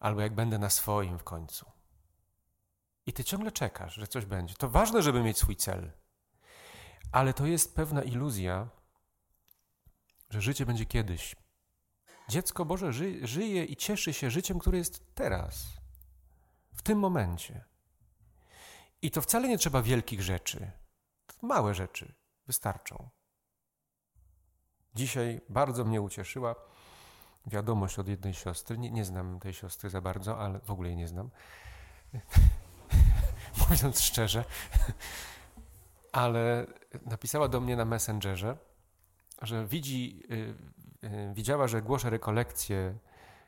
Albo 0.00 0.20
jak 0.20 0.34
będę 0.34 0.58
na 0.58 0.70
swoim 0.70 1.18
w 1.18 1.24
końcu. 1.24 1.70
I 3.06 3.12
ty 3.12 3.24
ciągle 3.24 3.52
czekasz, 3.52 3.94
że 3.94 4.06
coś 4.06 4.24
będzie. 4.24 4.54
To 4.54 4.68
ważne, 4.68 5.02
żeby 5.02 5.22
mieć 5.22 5.38
swój 5.38 5.56
cel. 5.56 5.92
Ale 7.12 7.34
to 7.34 7.46
jest 7.46 7.74
pewna 7.74 8.02
iluzja, 8.02 8.68
że 10.30 10.40
życie 10.40 10.66
będzie 10.66 10.86
kiedyś. 10.86 11.36
Dziecko 12.28 12.64
Boże 12.64 12.92
ży, 12.92 13.26
żyje 13.26 13.64
i 13.64 13.76
cieszy 13.76 14.12
się 14.12 14.30
życiem, 14.30 14.58
które 14.58 14.78
jest 14.78 15.14
teraz, 15.14 15.66
w 16.72 16.82
tym 16.82 16.98
momencie. 16.98 17.64
I 19.02 19.10
to 19.10 19.22
wcale 19.22 19.48
nie 19.48 19.58
trzeba 19.58 19.82
wielkich 19.82 20.22
rzeczy. 20.22 20.70
Małe 21.42 21.74
rzeczy 21.74 22.14
wystarczą. 22.46 23.10
Dzisiaj 24.94 25.40
bardzo 25.48 25.84
mnie 25.84 26.00
ucieszyła 26.00 26.54
wiadomość 27.46 27.98
od 27.98 28.08
jednej 28.08 28.34
siostry. 28.34 28.78
Nie, 28.78 28.90
nie 28.90 29.04
znam 29.04 29.40
tej 29.40 29.52
siostry 29.52 29.90
za 29.90 30.00
bardzo, 30.00 30.38
ale 30.38 30.60
w 30.60 30.70
ogóle 30.70 30.88
jej 30.88 30.96
nie 30.96 31.08
znam. 31.08 31.30
Mówiąc 33.70 34.00
szczerze, 34.00 34.44
ale 36.12 36.66
napisała 37.06 37.48
do 37.48 37.60
mnie 37.60 37.76
na 37.76 37.84
Messengerze, 37.84 38.56
że 39.42 39.66
widzi, 39.66 40.22
y, 40.30 40.54
y, 41.06 41.34
widziała, 41.34 41.68
że 41.68 41.82
głoszę 41.82 42.10
rekolekcje 42.10 42.94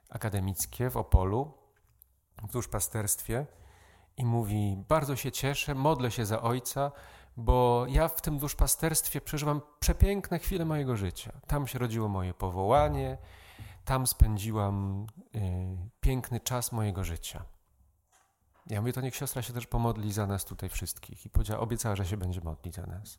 akademickie 0.09 0.91
w 0.91 0.97
Opolu, 0.97 1.53
w 2.43 2.53
duszpasterstwie 2.53 3.47
i 4.17 4.25
mówi, 4.25 4.85
bardzo 4.89 5.17
się 5.17 5.33
cieszę, 5.33 5.75
modlę 5.75 6.11
się 6.11 6.27
za 6.27 6.43
ojca, 6.43 6.93
bo 7.37 7.87
ja 7.89 8.09
w 8.09 8.21
tym 8.21 8.39
duszpasterstwie 8.39 9.21
przeżywam 9.21 9.61
przepiękne 9.81 10.39
chwile 10.39 10.65
mojego 10.65 10.97
życia. 10.97 11.33
Tam 11.47 11.67
się 11.67 11.79
rodziło 11.79 12.09
moje 12.09 12.35
powołanie, 12.35 13.19
tam 13.91 14.07
spędziłam 14.07 15.07
y, 15.35 15.39
piękny 16.01 16.41
czas 16.41 16.73
mojego 16.73 17.05
życia. 17.05 17.45
Ja 18.67 18.81
mówię, 18.81 18.93
to 18.93 19.01
niech 19.01 19.17
siostra 19.17 19.43
się 19.43 19.53
też 19.53 19.67
pomodli 19.67 20.13
za 20.13 20.27
nas 20.27 20.45
tutaj 20.45 20.69
wszystkich. 20.69 21.27
I 21.27 21.31
powiedziała, 21.31 21.61
obiecała, 21.61 21.97
że 21.97 22.07
się 22.07 22.17
będzie 22.17 22.41
modlić 22.41 22.75
za 22.75 22.87
nas. 22.87 23.19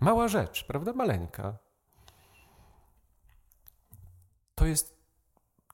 Mała 0.00 0.28
rzecz, 0.28 0.64
prawda? 0.64 0.92
Maleńka. 0.92 1.56
To 4.54 4.66
jest. 4.66 4.96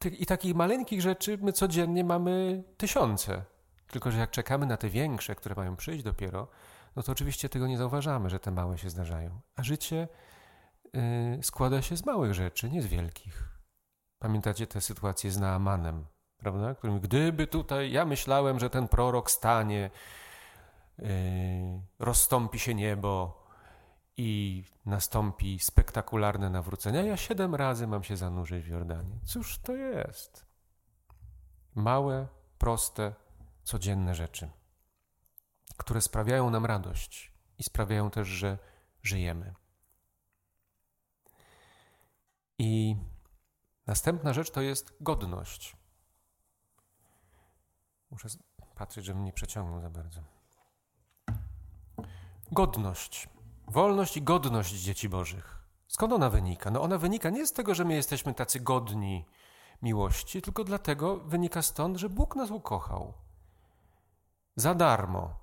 I 0.04 0.26
takich 0.26 0.54
maleńkich 0.54 1.02
rzeczy 1.02 1.38
my 1.40 1.52
codziennie 1.52 2.04
mamy 2.04 2.64
tysiące. 2.76 3.44
Tylko, 3.86 4.10
że 4.10 4.18
jak 4.18 4.30
czekamy 4.30 4.66
na 4.66 4.76
te 4.76 4.88
większe, 4.88 5.34
które 5.34 5.54
mają 5.54 5.76
przyjść 5.76 6.04
dopiero, 6.04 6.48
no 6.96 7.02
to 7.02 7.12
oczywiście 7.12 7.48
tego 7.48 7.66
nie 7.66 7.78
zauważamy, 7.78 8.30
że 8.30 8.40
te 8.40 8.50
małe 8.50 8.78
się 8.78 8.90
zdarzają. 8.90 9.40
A 9.56 9.62
życie 9.62 10.08
yy, 10.92 11.42
składa 11.42 11.82
się 11.82 11.96
z 11.96 12.06
małych 12.06 12.34
rzeczy, 12.34 12.70
nie 12.70 12.82
z 12.82 12.86
wielkich. 12.86 13.51
Pamiętacie 14.22 14.66
tę 14.66 14.80
sytuację 14.80 15.30
z 15.30 15.38
Naamanem, 15.38 16.06
prawda? 16.36 16.74
Którym 16.74 17.00
gdyby 17.00 17.46
tutaj, 17.46 17.92
ja 17.92 18.04
myślałem, 18.04 18.60
że 18.60 18.70
ten 18.70 18.88
prorok 18.88 19.30
stanie, 19.30 19.90
yy, 20.98 21.06
rozstąpi 21.98 22.58
się 22.58 22.74
niebo 22.74 23.42
i 24.16 24.64
nastąpi 24.86 25.58
spektakularne 25.58 26.50
nawrócenie. 26.50 27.04
Ja 27.04 27.16
siedem 27.16 27.54
razy 27.54 27.86
mam 27.86 28.02
się 28.02 28.16
zanurzyć 28.16 28.64
w 28.64 28.68
Jordanie. 28.68 29.18
Cóż 29.24 29.58
to 29.58 29.74
jest? 29.74 30.46
Małe, 31.74 32.28
proste, 32.58 33.14
codzienne 33.62 34.14
rzeczy, 34.14 34.50
które 35.76 36.00
sprawiają 36.00 36.50
nam 36.50 36.66
radość 36.66 37.32
i 37.58 37.62
sprawiają 37.62 38.10
też, 38.10 38.28
że 38.28 38.58
żyjemy. 39.02 39.54
I 42.58 42.96
następna 43.86 44.32
rzecz 44.32 44.50
to 44.50 44.60
jest 44.60 44.92
godność. 45.00 45.76
Muszę 48.10 48.28
patrzeć, 48.74 49.04
żebym 49.04 49.24
nie 49.24 49.32
przeciągnął 49.32 49.80
za 49.80 49.90
bardzo. 49.90 50.20
Godność. 52.52 53.28
Wolność 53.68 54.16
i 54.16 54.22
godność 54.22 54.74
dzieci 54.74 55.08
Bożych. 55.08 55.62
Skąd 55.88 56.12
ona 56.12 56.30
wynika? 56.30 56.70
No 56.70 56.82
ona 56.82 56.98
wynika 56.98 57.30
nie 57.30 57.46
z 57.46 57.52
tego, 57.52 57.74
że 57.74 57.84
my 57.84 57.94
jesteśmy 57.94 58.34
tacy 58.34 58.60
godni 58.60 59.26
miłości, 59.82 60.42
tylko 60.42 60.64
dlatego 60.64 61.16
wynika 61.16 61.62
stąd, 61.62 61.96
że 61.96 62.08
Bóg 62.08 62.36
nas 62.36 62.50
ukochał. 62.50 63.14
Za 64.56 64.74
darmo. 64.74 65.42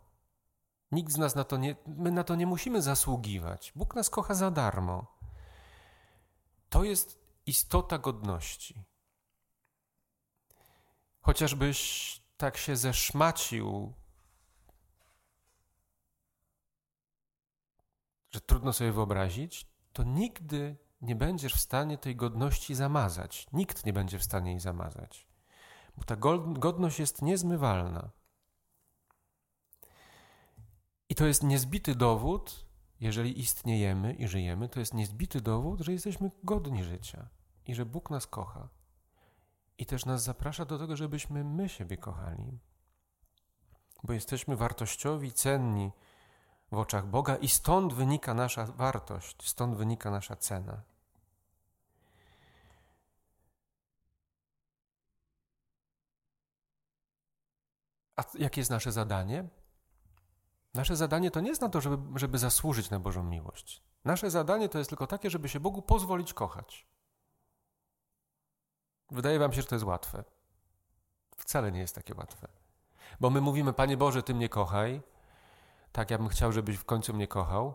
Nikt 0.92 1.14
z 1.14 1.18
nas 1.18 1.36
na 1.36 1.44
to 1.44 1.58
nie, 1.58 1.76
my 1.88 2.12
na 2.12 2.24
to 2.24 2.36
nie 2.36 2.48
musimy 2.48 2.82
zasługiwać. 2.82 3.72
Bóg 3.76 3.96
nas 3.96 4.10
kocha 4.10 4.34
za 4.34 4.52
darmo. 4.52 5.08
To 6.70 6.84
jest 6.84 7.20
istota 7.50 7.98
godności. 7.98 8.84
Chociażbyś 11.22 11.80
tak 12.38 12.58
się 12.58 12.76
zeszmacił, 12.76 13.94
że 18.32 18.42
trudno 18.42 18.74
sobie 18.74 18.92
wyobrazić, 18.92 19.68
to 19.94 20.04
nigdy 20.04 20.78
nie 21.02 21.16
będziesz 21.16 21.54
w 21.54 21.60
stanie 21.60 21.98
tej 21.98 22.16
godności 22.16 22.76
zamazać. 22.76 23.48
Nikt 23.54 23.86
nie 23.86 23.94
będzie 23.94 24.20
w 24.20 24.24
stanie 24.24 24.52
jej 24.52 24.60
zamazać. 24.60 25.28
Bo 25.98 26.04
ta 26.04 26.16
godność 26.60 27.00
jest 27.00 27.22
niezmywalna. 27.22 28.10
I 31.10 31.16
to 31.16 31.26
jest 31.26 31.44
niezbity 31.44 31.96
dowód, 31.96 32.66
jeżeli 33.00 33.40
istniejemy 33.40 34.14
i 34.14 34.28
żyjemy, 34.28 34.70
to 34.70 34.80
jest 34.80 34.94
niezbity 34.94 35.42
dowód, 35.42 35.80
że 35.80 35.92
jesteśmy 35.92 36.32
godni 36.44 36.84
życia 36.84 37.30
i 37.70 37.76
że 37.76 37.86
Bóg 37.86 38.10
nas 38.10 38.28
kocha. 38.28 38.70
I 39.78 39.86
też 39.86 40.06
nas 40.06 40.24
zaprasza 40.24 40.66
do 40.66 40.80
tego, 40.80 40.96
żebyśmy 40.98 41.44
my 41.44 41.70
siebie 41.70 41.98
kochali. 41.98 42.60
Bo 44.04 44.14
jesteśmy 44.14 44.56
wartościowi, 44.56 45.32
cenni 45.32 45.92
w 46.72 46.78
oczach 46.78 47.08
Boga 47.08 47.36
i 47.36 47.48
stąd 47.48 47.94
wynika 47.94 48.34
nasza 48.34 48.66
wartość, 48.66 49.50
stąd 49.50 49.76
wynika 49.76 50.12
nasza 50.12 50.36
cena. 50.36 50.82
A 58.16 58.24
jakie 58.40 58.62
jest 58.62 58.72
nasze 58.72 58.92
zadanie? 58.92 59.48
Nasze 60.74 60.96
zadanie 60.96 61.32
to 61.32 61.42
nie 61.42 61.50
jest 61.50 61.62
na 61.62 61.70
to, 61.70 61.82
żeby, 61.82 62.20
żeby 62.20 62.38
zasłużyć 62.38 62.90
na 62.90 63.00
Bożą 63.00 63.24
miłość. 63.24 63.84
Nasze 64.06 64.32
zadanie 64.32 64.70
to 64.70 64.78
jest 64.78 64.90
tylko 64.90 65.08
takie, 65.08 65.30
żeby 65.30 65.50
się 65.50 65.60
Bogu 65.60 65.82
pozwolić 65.82 66.34
kochać. 66.34 66.99
Wydaje 69.12 69.40
wam 69.40 69.54
się, 69.54 69.62
że 69.62 69.68
to 69.68 69.76
jest 69.76 69.86
łatwe. 69.86 70.24
Wcale 71.38 71.72
nie 71.72 71.80
jest 71.80 71.96
takie 71.96 72.16
łatwe. 72.16 72.48
Bo 73.20 73.30
my 73.30 73.42
mówimy, 73.42 73.74
Panie 73.74 73.98
Boże, 73.98 74.24
Ty 74.24 74.34
mnie 74.34 74.50
kochaj. 74.50 75.02
Tak, 75.92 76.12
ja 76.12 76.18
bym 76.18 76.28
chciał, 76.28 76.52
żebyś 76.52 76.78
w 76.78 76.86
końcu 76.86 77.14
mnie 77.14 77.28
kochał, 77.28 77.74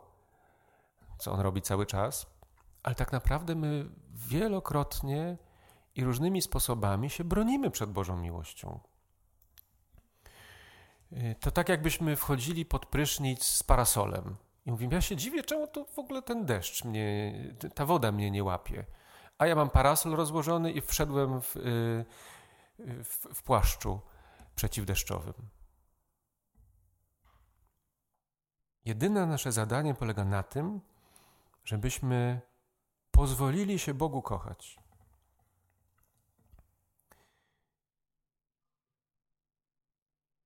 co 1.19 1.33
On 1.33 1.41
robi 1.41 1.63
cały 1.63 1.87
czas. 1.87 2.27
Ale 2.83 2.95
tak 2.95 3.13
naprawdę 3.13 3.55
my 3.55 3.91
wielokrotnie 4.13 5.37
i 5.95 6.05
różnymi 6.05 6.43
sposobami 6.43 7.11
się 7.11 7.25
bronimy 7.25 7.71
przed 7.71 7.91
Bożą 7.91 8.17
miłością. 8.17 8.81
Y, 11.13 11.35
to 11.41 11.51
tak 11.51 11.69
jakbyśmy 11.69 12.17
wchodzili 12.17 12.65
pod 12.65 12.87
prysznic 12.87 13.45
z 13.45 13.63
parasolem. 13.63 14.37
I 14.67 14.71
mówimy, 14.71 14.95
ja 14.95 15.01
się 15.01 15.17
dziwię, 15.17 15.43
czemu 15.43 15.67
to 15.67 15.85
w 15.85 15.99
ogóle 15.99 16.23
ten 16.23 16.47
deszcz 16.47 16.85
mnie, 16.85 17.35
ta 17.75 17.87
woda 17.87 18.13
mnie 18.13 18.31
nie 18.31 18.45
łapie. 18.45 18.85
A 19.39 19.47
ja 19.47 19.55
mam 19.55 19.71
parasol 19.71 20.13
rozłożony 20.13 20.73
i 20.73 20.81
wszedłem 20.81 21.41
w, 21.41 21.57
y, 21.57 22.05
w, 22.79 23.27
w 23.35 23.43
płaszczu 23.43 24.01
przeciwdeszczowym. 24.55 25.35
Jedyne 28.85 29.27
nasze 29.27 29.53
zadanie 29.53 29.95
polega 29.95 30.25
na 30.25 30.43
tym, 30.43 30.81
żebyśmy 31.65 32.41
pozwolili 33.11 33.79
się 33.79 33.95
Bogu 33.95 34.23
kochać. 34.23 34.79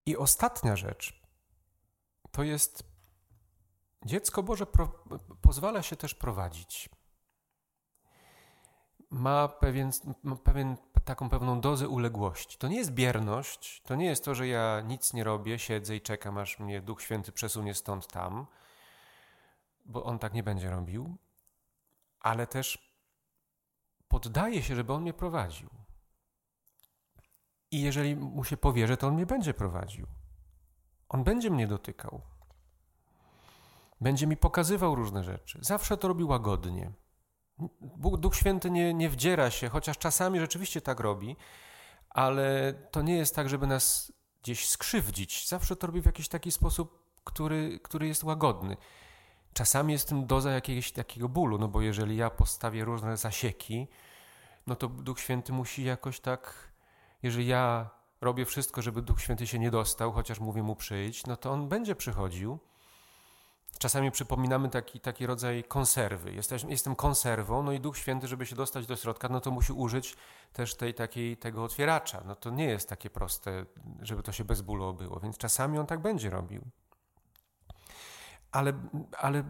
I 0.07 0.17
ostatnia 0.17 0.77
rzecz 0.77 1.23
to 2.31 2.43
jest 2.43 2.85
dziecko 4.05 4.43
Boże 4.43 4.67
pro, 4.67 5.05
pozwala 5.41 5.83
się 5.83 5.97
też 5.97 6.15
prowadzić. 6.15 6.91
Ma 9.11 9.49
pewien, 9.49 9.91
pewien, 10.45 10.77
taką 11.05 11.29
pewną 11.29 11.61
dozę 11.61 11.89
uległości. 11.89 12.59
To 12.59 12.69
nie 12.69 12.77
jest 12.77 12.91
bierność, 12.91 13.83
to 13.83 13.95
nie 13.95 14.07
jest 14.07 14.25
to, 14.25 14.35
że 14.35 14.49
ja 14.49 14.81
nic 14.81 15.13
nie 15.13 15.25
robię, 15.25 15.59
siedzę 15.59 15.97
i 15.97 16.01
czekam, 16.01 16.39
aż 16.39 16.59
mnie 16.59 16.81
Duch 16.81 17.03
Święty 17.03 17.33
przesunie 17.33 17.75
stąd 17.75 18.07
tam, 18.07 18.47
bo 19.85 20.05
On 20.05 20.19
tak 20.19 20.35
nie 20.35 20.43
będzie 20.43 20.71
robił, 20.71 21.17
ale 22.21 22.47
też 22.47 22.93
poddaje 24.09 24.63
się, 24.63 24.77
żeby 24.77 24.93
On 24.93 25.03
mnie 25.03 25.13
prowadził. 25.13 25.71
I 27.71 27.83
jeżeli 27.83 28.17
mu 28.17 28.45
się 28.45 28.57
powierzę, 28.57 28.97
to 28.97 29.07
on 29.07 29.15
mnie 29.15 29.27
będzie 29.27 29.55
prowadził. 29.55 30.07
On 31.09 31.25
będzie 31.25 31.51
mnie 31.51 31.67
dotykał. 31.67 32.21
Będzie 34.01 34.27
mi 34.27 34.37
pokazywał 34.37 34.95
różne 34.95 35.25
rzeczy. 35.25 35.59
Zawsze 35.63 35.97
to 35.97 36.09
robi 36.09 36.25
łagodnie. 36.25 36.93
Bóg, 37.81 38.17
Duch 38.21 38.37
Święty 38.37 38.71
nie, 38.71 38.95
nie 38.95 39.11
wdziera 39.11 39.51
się, 39.51 39.69
chociaż 39.69 39.99
czasami 39.99 40.41
rzeczywiście 40.41 40.81
tak 40.81 41.01
robi, 41.01 41.37
ale 42.11 42.75
to 42.91 43.03
nie 43.03 43.17
jest 43.17 43.35
tak, 43.35 43.49
żeby 43.49 43.67
nas 43.67 44.13
gdzieś 44.43 44.69
skrzywdzić. 44.69 45.49
Zawsze 45.49 45.77
to 45.77 45.87
robi 45.87 46.03
w 46.03 46.07
jakiś 46.07 46.29
taki 46.29 46.53
sposób, 46.53 47.03
który, 47.25 47.81
który 47.83 48.09
jest 48.09 48.25
łagodny. 48.25 48.77
Czasami 49.53 49.93
jest 49.93 50.09
tym 50.09 50.27
doza 50.27 50.51
jakiegoś 50.51 50.93
takiego 50.93 51.29
bólu, 51.29 51.59
no 51.59 51.69
bo 51.69 51.81
jeżeli 51.81 52.17
ja 52.17 52.31
postawię 52.31 52.85
różne 52.85 53.17
zasieki, 53.17 53.89
no 54.67 54.77
to 54.77 54.89
Duch 54.89 55.21
Święty 55.21 55.53
musi 55.53 55.85
jakoś 55.85 56.21
tak 56.21 56.69
jeżeli 57.23 57.47
ja 57.47 57.91
robię 58.21 58.45
wszystko, 58.45 58.83
żeby 58.83 59.03
Duch 59.03 59.21
Święty 59.21 59.47
się 59.47 59.59
nie 59.59 59.71
dostał, 59.71 60.13
chociaż 60.13 60.41
mówię 60.41 60.63
mu 60.63 60.77
przyjść, 60.77 61.27
no 61.27 61.37
to 61.37 61.51
on 61.51 61.69
będzie 61.69 61.95
przychodził. 61.95 62.59
Czasami 63.79 64.11
przypominamy 64.11 64.69
taki, 64.69 65.01
taki 65.01 65.27
rodzaj 65.27 65.65
konserwy. 65.65 66.33
Jesteś, 66.33 66.65
jestem 66.69 66.97
konserwą, 66.97 67.63
no 67.63 67.73
i 67.73 67.81
Duch 67.81 67.99
Święty, 67.99 68.29
żeby 68.29 68.47
się 68.47 68.57
dostać 68.57 68.87
do 68.87 68.97
środka, 68.97 69.29
no 69.29 69.41
to 69.41 69.51
musi 69.51 69.73
użyć 69.73 70.17
też 70.53 70.75
tej, 70.75 70.95
takiej, 70.95 71.37
tego 71.37 71.65
otwieracza. 71.65 72.23
No 72.27 72.35
to 72.35 72.51
nie 72.51 72.65
jest 72.65 72.89
takie 72.89 73.11
proste, 73.11 73.67
żeby 74.01 74.23
to 74.23 74.33
się 74.33 74.45
bez 74.45 74.61
bólu 74.61 74.85
obyło, 74.85 75.21
więc 75.21 75.39
czasami 75.39 75.79
on 75.79 75.87
tak 75.87 76.03
będzie 76.03 76.31
robił. 76.31 76.63
Ale, 78.53 78.73
ale 79.19 79.45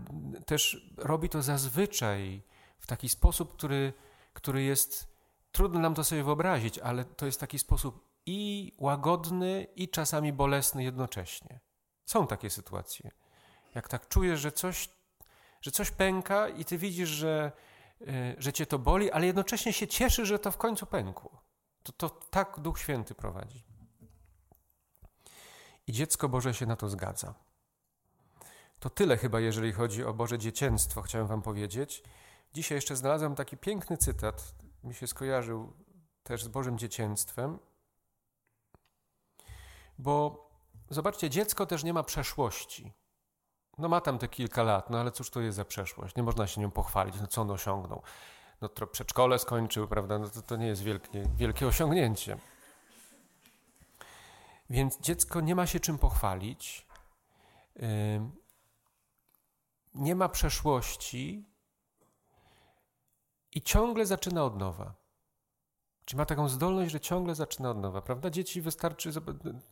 też 0.46 0.90
robi 0.96 1.28
to 1.28 1.42
zazwyczaj 1.42 2.42
w 2.78 2.86
taki 2.86 3.08
sposób, 3.08 3.52
który, 3.52 3.92
który 4.32 4.62
jest 4.62 5.18
Trudno 5.52 5.80
nam 5.80 5.94
to 5.94 6.04
sobie 6.04 6.24
wyobrazić, 6.24 6.78
ale 6.78 7.04
to 7.04 7.26
jest 7.26 7.40
taki 7.40 7.58
sposób 7.58 8.08
i 8.26 8.72
łagodny, 8.78 9.66
i 9.76 9.88
czasami 9.88 10.32
bolesny 10.32 10.84
jednocześnie. 10.84 11.60
Są 12.04 12.26
takie 12.26 12.50
sytuacje. 12.50 13.10
Jak 13.78 13.88
tak 13.88 14.08
czujesz, 14.08 14.40
że 14.40 14.52
coś, 14.52 14.90
że 15.60 15.70
coś 15.70 15.90
pęka 15.90 16.48
i 16.48 16.64
ty 16.64 16.78
widzisz, 16.78 17.08
że, 17.08 17.52
e, 18.00 18.34
że 18.38 18.52
cię 18.52 18.66
to 18.66 18.78
boli, 18.78 19.10
ale 19.10 19.26
jednocześnie 19.26 19.72
się 19.72 19.86
cieszy, 19.86 20.26
że 20.26 20.38
to 20.38 20.50
w 20.50 20.56
końcu 20.56 20.86
pękło. 20.86 21.42
To, 21.82 21.92
to 21.92 22.10
tak 22.10 22.60
Duch 22.60 22.78
Święty 22.78 23.14
prowadzi. 23.14 23.64
I 25.86 25.92
dziecko 25.92 26.28
Boże 26.28 26.54
się 26.54 26.66
na 26.66 26.76
to 26.76 26.88
zgadza. 26.88 27.34
To 28.78 28.90
tyle 28.90 29.16
chyba, 29.16 29.40
jeżeli 29.40 29.72
chodzi 29.72 30.04
o 30.04 30.14
Boże 30.14 30.38
dzieciństwo, 30.38 31.02
chciałem 31.02 31.26
Wam 31.26 31.42
powiedzieć. 31.42 32.02
Dzisiaj 32.54 32.76
jeszcze 32.76 32.96
znalazłem 32.96 33.34
taki 33.34 33.56
piękny 33.56 33.96
cytat 33.96 34.54
mi 34.84 34.94
się 34.94 35.06
skojarzył 35.06 35.72
też 36.22 36.44
z 36.44 36.48
Bożym 36.48 36.78
dzieciństwem, 36.78 37.58
bo 39.98 40.48
zobaczcie, 40.90 41.30
dziecko 41.30 41.66
też 41.66 41.84
nie 41.84 41.92
ma 41.92 42.02
przeszłości. 42.02 42.92
No 43.78 43.88
ma 43.88 44.00
tam 44.00 44.18
te 44.18 44.28
kilka 44.28 44.62
lat, 44.62 44.90
no 44.90 45.00
ale 45.00 45.10
cóż 45.10 45.30
to 45.30 45.40
jest 45.40 45.56
za 45.56 45.64
przeszłość? 45.64 46.16
Nie 46.16 46.22
można 46.22 46.46
się 46.46 46.60
nią 46.60 46.70
pochwalić, 46.70 47.14
no 47.20 47.26
co 47.26 47.42
on 47.42 47.50
osiągnął. 47.50 48.02
No 48.60 48.68
to 48.68 48.86
przedszkole 48.86 49.38
skończył, 49.38 49.88
prawda? 49.88 50.18
No 50.18 50.28
to, 50.28 50.42
to 50.42 50.56
nie 50.56 50.66
jest 50.66 50.82
wielkie, 50.82 51.24
wielkie 51.36 51.66
osiągnięcie. 51.66 52.38
Więc 54.70 55.00
dziecko 55.00 55.40
nie 55.40 55.54
ma 55.54 55.66
się 55.66 55.80
czym 55.80 55.98
pochwalić, 55.98 56.86
nie 59.94 60.14
ma 60.14 60.28
przeszłości, 60.28 61.44
i 63.52 63.62
ciągle 63.62 64.06
zaczyna 64.06 64.44
od 64.44 64.58
nowa. 64.58 64.94
Czy 66.08 66.16
ma 66.16 66.24
taką 66.26 66.48
zdolność, 66.48 66.92
że 66.92 67.00
ciągle 67.00 67.34
zaczyna 67.34 67.70
od 67.70 67.78
nowa, 67.78 68.02
prawda? 68.02 68.30
Dzieci 68.30 68.62
wystarczy, 68.62 69.10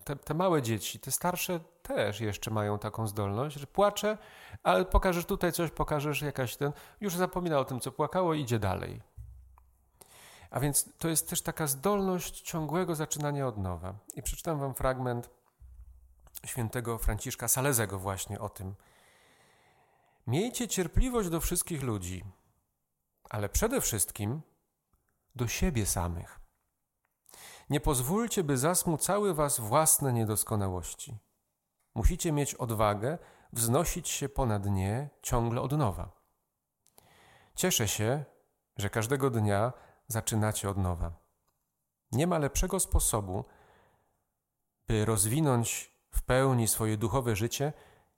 te, 0.04 0.16
te, 0.16 0.34
małe 0.34 0.62
dzieci, 0.62 1.00
te 1.00 1.12
starsze 1.12 1.60
też 1.82 2.20
jeszcze 2.20 2.50
mają 2.50 2.78
taką 2.78 3.06
zdolność, 3.06 3.56
że 3.56 3.66
płacze, 3.66 4.18
ale 4.62 4.84
pokażesz 4.84 5.24
tutaj 5.24 5.52
coś, 5.52 5.70
pokażesz 5.70 6.22
jakaś 6.22 6.56
ten, 6.56 6.72
już 7.00 7.16
zapomina 7.16 7.58
o 7.58 7.64
tym, 7.64 7.80
co 7.80 7.92
płakało 7.92 8.34
i 8.34 8.40
idzie 8.40 8.58
dalej. 8.58 9.02
A 10.50 10.60
więc 10.60 10.88
to 10.98 11.08
jest 11.08 11.30
też 11.30 11.42
taka 11.42 11.66
zdolność 11.66 12.40
ciągłego 12.40 12.94
zaczynania 12.94 13.46
od 13.46 13.58
nowa. 13.58 13.94
I 14.14 14.22
przeczytam 14.22 14.58
wam 14.58 14.74
fragment 14.74 15.30
świętego 16.46 16.98
Franciszka 16.98 17.48
Salezego 17.48 17.98
właśnie 17.98 18.40
o 18.40 18.48
tym. 18.48 18.74
Miejcie 20.26 20.68
cierpliwość 20.68 21.28
do 21.28 21.40
wszystkich 21.40 21.82
ludzi– 21.82 22.24
ale 23.30 23.48
przede 23.48 23.80
wszystkim 23.80 24.42
do 25.36 25.48
siebie 25.48 25.86
samych. 25.86 26.40
Nie 27.70 27.80
pozwólcie, 27.80 28.44
by 28.44 28.58
zasmucały 28.58 29.34
was 29.34 29.60
własne 29.60 30.12
niedoskonałości. 30.12 31.18
Musicie 31.94 32.32
mieć 32.32 32.54
odwagę 32.54 33.18
wznosić 33.52 34.08
się 34.08 34.28
ponad 34.28 34.66
nie 34.66 35.10
ciągle 35.22 35.60
od 35.60 35.72
nowa. 35.72 36.10
Cieszę 37.54 37.88
się, 37.88 38.24
że 38.76 38.90
każdego 38.90 39.30
dnia 39.30 39.72
zaczynacie 40.08 40.70
od 40.70 40.76
nowa. 40.76 41.12
Nie 42.12 42.26
ma 42.26 42.38
lepszego 42.38 42.80
sposobu, 42.80 43.44
by 44.88 45.04
rozwinąć 45.04 45.96
w 46.10 46.22
pełni 46.22 46.68
swoje 46.68 46.96
duchowe 46.96 47.36
życie, 47.36 47.72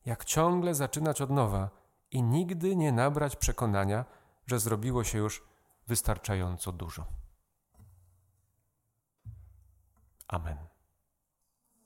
jak 0.05 0.25
ciągle 0.25 0.75
zaczynać 0.75 1.21
od 1.21 1.31
nowa 1.31 1.71
i 2.11 2.23
nigdy 2.23 2.77
nie 2.77 2.93
nabrać 2.93 3.37
przekonania, 3.37 4.05
że 4.47 4.59
zrobiło 4.59 5.05
się 5.05 5.19
już 5.19 5.48
wystarczająco 5.89 6.73
dużo. 6.73 7.07
Amen. 10.29 10.78